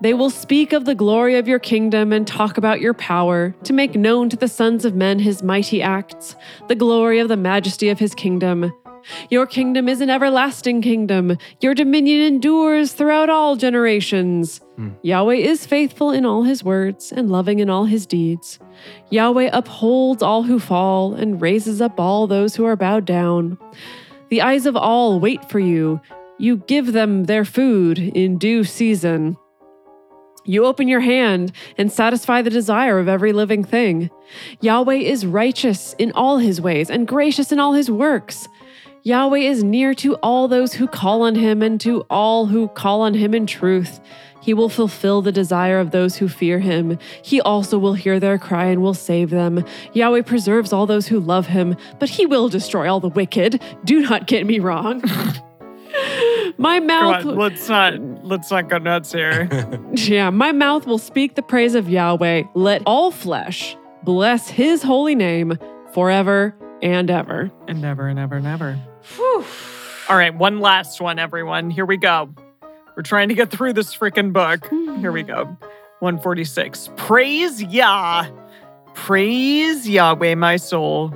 [0.00, 3.72] They will speak of the glory of your kingdom and talk about your power, to
[3.72, 6.36] make known to the sons of men his mighty acts,
[6.68, 8.72] the glory of the majesty of his kingdom.
[9.30, 11.36] Your kingdom is an everlasting kingdom.
[11.60, 14.60] Your dominion endures throughout all generations.
[14.76, 14.90] Hmm.
[15.02, 18.58] Yahweh is faithful in all his words and loving in all his deeds.
[19.10, 23.58] Yahweh upholds all who fall and raises up all those who are bowed down.
[24.30, 26.00] The eyes of all wait for you.
[26.38, 29.36] You give them their food in due season.
[30.44, 34.10] You open your hand and satisfy the desire of every living thing.
[34.60, 38.48] Yahweh is righteous in all his ways and gracious in all his works.
[39.04, 43.00] Yahweh is near to all those who call on him and to all who call
[43.00, 44.00] on him in truth.
[44.40, 46.98] He will fulfill the desire of those who fear him.
[47.22, 49.64] He also will hear their cry and will save them.
[49.92, 53.60] Yahweh preserves all those who love him, but he will destroy all the wicked.
[53.84, 55.02] Do not get me wrong.
[56.58, 57.26] My mouth.
[57.26, 57.94] on, let's not
[58.24, 59.48] let's not go nuts here.
[59.94, 62.44] Yeah, my mouth will speak the praise of Yahweh.
[62.54, 65.58] Let all flesh bless his holy name
[65.92, 67.50] forever and ever.
[67.68, 68.78] and ever and ever and ever.
[70.08, 71.70] All right, one last one, everyone.
[71.70, 72.34] Here we go.
[72.96, 74.68] We're trying to get through this freaking book.
[75.00, 75.44] Here we go.
[76.00, 76.90] 146.
[76.96, 78.26] Praise Yah.
[78.94, 81.14] Praise Yahweh, my soul.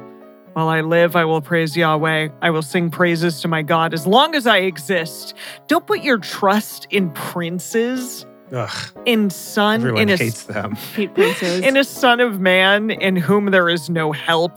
[0.54, 2.30] While I live, I will praise Yahweh.
[2.40, 5.34] I will sing praises to my God as long as I exist.
[5.66, 8.70] Don't put your trust in princes, Ugh,
[9.04, 10.74] in son, everyone in a hates them.
[10.94, 11.60] Hate princes.
[11.64, 14.52] in a son of man in whom there is no help.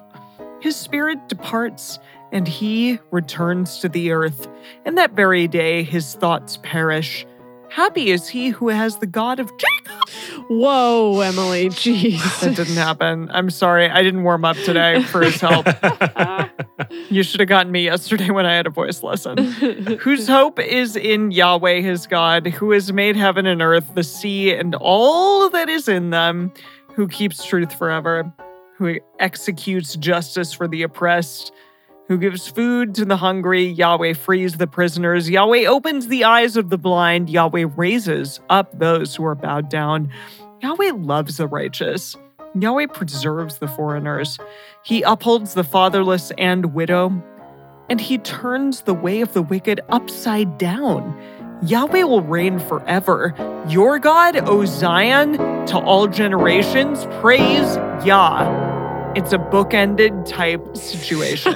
[0.62, 2.00] His spirit departs,
[2.32, 4.48] and he returns to the earth.
[4.86, 7.26] And that very day his thoughts perish.
[7.70, 10.10] Happy is he who has the God of Jacob.
[10.50, 11.70] Whoa, Emily.
[11.70, 12.40] Jeez.
[12.42, 13.30] that didn't happen.
[13.32, 13.88] I'm sorry.
[13.90, 15.68] I didn't warm up today for his help.
[17.10, 19.38] You should have gotten me yesterday when I had a voice lesson.
[19.38, 24.54] Whose hope is in Yahweh his God, who has made heaven and earth, the sea,
[24.54, 26.54] and all that is in them,
[26.96, 28.32] who keeps truth forever,
[28.78, 31.52] who executes justice for the oppressed,
[32.10, 33.64] who gives food to the hungry.
[33.64, 35.30] Yahweh frees the prisoners.
[35.30, 37.30] Yahweh opens the eyes of the blind.
[37.30, 40.12] Yahweh raises up those who are bowed down.
[40.62, 42.18] Yahweh loves the righteous.
[42.55, 44.39] Yahweh preserves the foreigners.
[44.84, 47.24] He upholds the fatherless and widow,
[47.89, 51.16] and he turns the way of the wicked upside down.
[51.62, 53.36] Yahweh will reign forever.
[53.68, 55.34] Your God, O Zion,
[55.68, 58.69] to all generations, praise Yah.
[59.16, 61.55] It's a bookended type situation.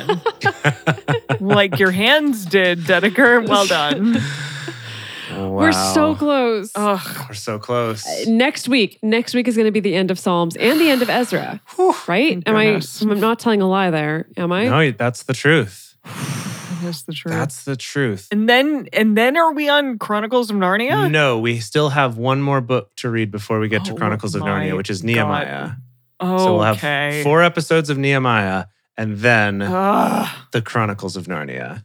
[1.40, 3.48] like your hands did, Dedeker.
[3.48, 4.18] Well done.
[5.32, 5.50] Wow.
[5.52, 6.72] We're so close.
[6.76, 7.26] Ugh.
[7.30, 8.06] We're so close.
[8.06, 10.90] Uh, next week, next week is going to be the end of Psalms and the
[10.90, 11.62] end of Ezra.
[12.08, 12.44] right?
[12.46, 12.82] Oh, am I?
[13.02, 14.28] I'm not telling a lie there.
[14.36, 14.66] Am I?
[14.66, 15.96] No, that's the truth.
[16.84, 17.34] That's the truth.
[17.34, 18.28] That's the truth.
[18.32, 21.10] and then and then are we on Chronicles of Narnia?
[21.10, 24.36] No, we still have one more book to read before we get to Oh Chronicles
[24.36, 25.78] of Narnia, which is God.
[26.24, 26.38] Okay.
[26.44, 28.66] So we'll have four episodes of Nehemiah
[28.98, 30.28] and then Ugh.
[30.52, 31.84] the Chronicles of Narnia.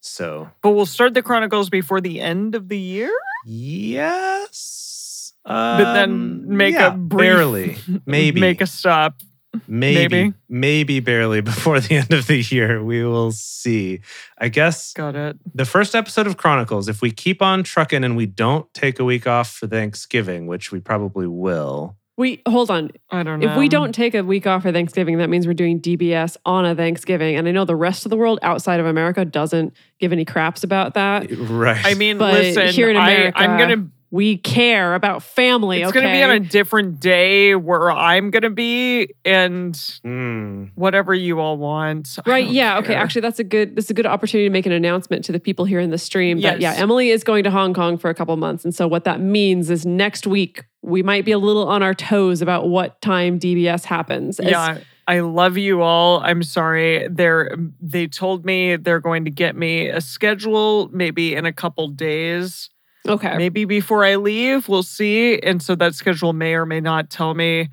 [0.00, 3.12] So, But we'll start the Chronicles before the end of the year?
[3.44, 5.32] yes.
[5.44, 9.20] But then Um, make yeah, a brief, barely, maybe, make a stop.
[9.68, 10.34] maybe, maybe.
[10.48, 12.82] maybe barely before the end of the year.
[12.82, 14.00] We will see.
[14.38, 15.36] I guess Got it.
[15.54, 19.04] the first episode of Chronicles, if we keep on trucking and we don't take a
[19.04, 21.96] week off for Thanksgiving, which we probably will.
[22.18, 22.90] We hold on.
[23.10, 23.50] I don't know.
[23.50, 26.64] If we don't take a week off for Thanksgiving, that means we're doing DBS on
[26.64, 27.36] a Thanksgiving.
[27.36, 30.64] And I know the rest of the world outside of America doesn't give any craps
[30.64, 31.26] about that.
[31.30, 31.84] Right.
[31.84, 35.82] I mean, But listen, here in America, I, I'm gonna We care about family.
[35.82, 36.00] it's okay.
[36.00, 40.70] gonna be on a different day where I'm gonna be and Mm.
[40.74, 42.18] whatever you all want.
[42.26, 42.44] Right.
[42.46, 42.78] don't Yeah.
[42.78, 42.94] Okay.
[42.94, 43.76] Actually, that's a good.
[43.76, 46.40] That's a good opportunity to make an announcement to the people here in the stream.
[46.40, 49.04] That yeah, Emily is going to Hong Kong for a couple months, and so what
[49.04, 53.00] that means is next week we might be a little on our toes about what
[53.02, 54.40] time DBS happens.
[54.40, 54.78] As- Yeah.
[55.08, 56.18] I love you all.
[56.20, 57.06] I'm sorry.
[57.08, 61.86] They're they told me they're going to get me a schedule maybe in a couple
[61.88, 62.70] days.
[63.06, 63.36] Okay.
[63.36, 65.38] Maybe before I leave, we'll see.
[65.38, 67.68] And so that schedule may or may not tell me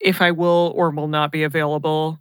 [0.00, 2.18] if I will or will not be available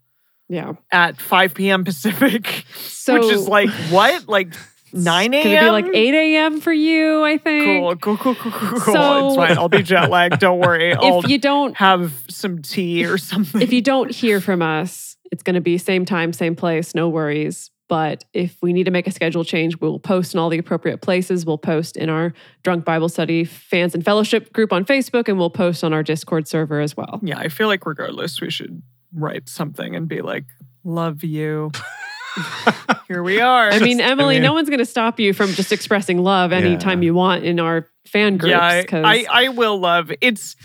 [0.47, 0.73] Yeah.
[0.91, 1.83] at 5 p.m.
[1.83, 4.27] Pacific, So which is like what?
[4.27, 4.53] Like
[4.93, 5.57] 9 Could a.m.
[5.57, 6.61] it be like 8 a.m.
[6.61, 7.65] for you, I think?
[7.65, 8.79] Cool, cool, cool, cool, cool.
[8.79, 8.93] cool.
[8.93, 9.57] So- it's fine.
[9.57, 10.39] I'll be jet lagged.
[10.39, 10.93] Don't worry.
[10.95, 13.61] I'll If you don't have some tea or something.
[13.61, 17.09] if you don't hear from us, it's going to be same time, same place, no
[17.09, 17.71] worries.
[17.87, 21.01] But if we need to make a schedule change, we'll post in all the appropriate
[21.01, 21.45] places.
[21.45, 22.33] We'll post in our
[22.63, 26.47] Drunk Bible Study fans and fellowship group on Facebook, and we'll post on our Discord
[26.47, 27.19] server as well.
[27.23, 28.81] yeah, I feel like regardless, we should
[29.13, 30.45] write something and be like,
[30.83, 31.71] "Love you."
[33.07, 33.69] Here we are.
[33.71, 37.03] I mean, Emily, mean- no one's going to stop you from just expressing love anytime
[37.03, 38.51] you want in our fan groups.
[38.51, 40.55] yeah, I, 'cause- I, I will love it's.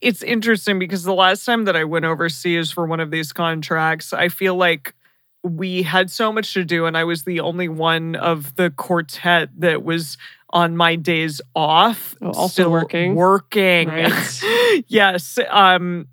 [0.00, 4.14] It's interesting because the last time that I went overseas for one of these contracts,
[4.14, 4.94] I feel like
[5.42, 9.48] we had so much to do, and I was the only one of the quartet
[9.58, 10.18] that was
[10.50, 12.14] on my days off.
[12.20, 13.14] Oh, also still working.
[13.14, 13.88] Working.
[13.88, 14.84] Right.
[14.88, 15.38] yes.
[15.48, 16.08] Um,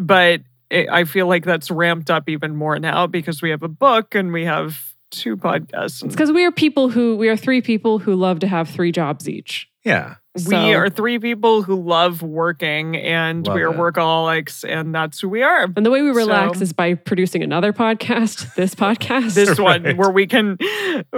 [0.00, 3.68] but it, I feel like that's ramped up even more now because we have a
[3.68, 6.02] book and we have two podcasts.
[6.02, 8.92] it's because we are people who, we are three people who love to have three
[8.92, 9.68] jobs each.
[9.84, 10.14] Yeah.
[10.48, 13.76] We are three people who love working and Love we are it.
[13.76, 15.64] workaholics, and that's who we are.
[15.76, 19.34] And the way we relax So- is by producing another podcast, this podcast.
[19.34, 20.56] This one where we can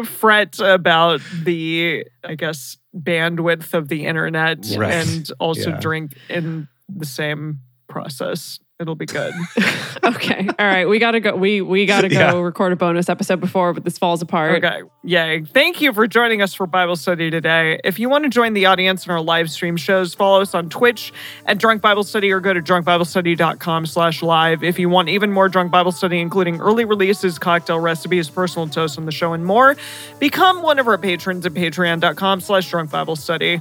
[0.05, 4.93] fret about the, I guess, bandwidth of the internet Right.
[4.95, 5.81] and also Yeah.
[5.81, 8.59] drink in the same process.
[8.85, 9.33] It'll be good.
[10.05, 10.47] okay.
[10.59, 10.87] All right.
[10.87, 11.35] We gotta go.
[11.35, 12.39] We we gotta go Yeah.
[12.39, 14.63] record a bonus episode before this falls apart.
[14.63, 14.83] Okay.
[15.03, 15.43] Yay.
[15.45, 17.81] Thank you for joining us for Bible study today.
[17.83, 20.69] If you want to join the audience in our live stream shows, follow us on
[20.69, 21.13] Twitch
[21.47, 24.63] at Drunk Bible Study or go to drunkbiblestudy.com slash live.
[24.63, 28.99] If you want even more Drunk Bible Study, including early releases, cocktail recipes, personal toasts
[28.99, 29.77] on the show, and more,
[30.19, 33.61] become one of our patrons at patreon.com slash drunk Bible study.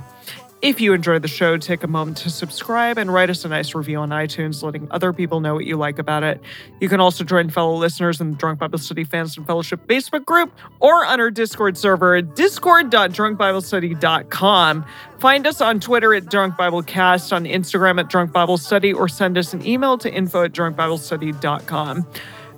[0.63, 3.75] If you enjoyed the show, take a moment to subscribe and write us a nice
[3.75, 6.39] review on iTunes, letting other people know what you like about it.
[6.79, 10.23] You can also join fellow listeners in the Drunk Bible Study Fans and Fellowship Facebook
[10.23, 14.85] group or on our Discord server at discord.drunkbiblestudy.com.
[15.19, 19.09] Find us on Twitter at Drunk Bible Cast, on Instagram at Drunk Bible Study, or
[19.09, 22.07] send us an email to info at drunkbiblestudy.com.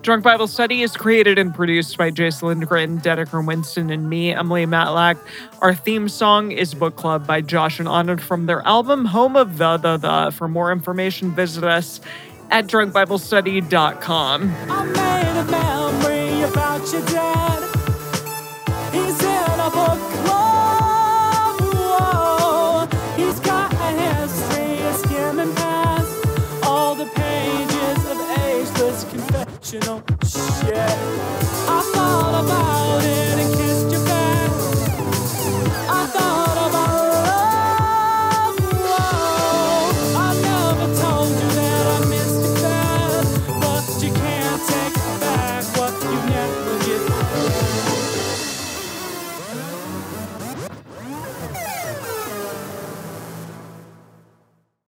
[0.05, 4.67] Drunk Bible Study is created and produced by Jason Lindgren, Dedeker Winston, and me, Emily
[4.67, 5.17] Matlack.
[5.63, 9.57] Our theme song is Book Club by Josh and Anand from their album Home of
[9.57, 10.31] the The The.
[10.31, 12.01] For more information, visit us
[12.51, 14.53] at drunkbiblestudy.com.
[14.69, 17.63] I made a memory about your dad.
[18.93, 20.14] He's in a book
[29.75, 30.77] emotional shit.
[30.77, 33.34] I thought about it.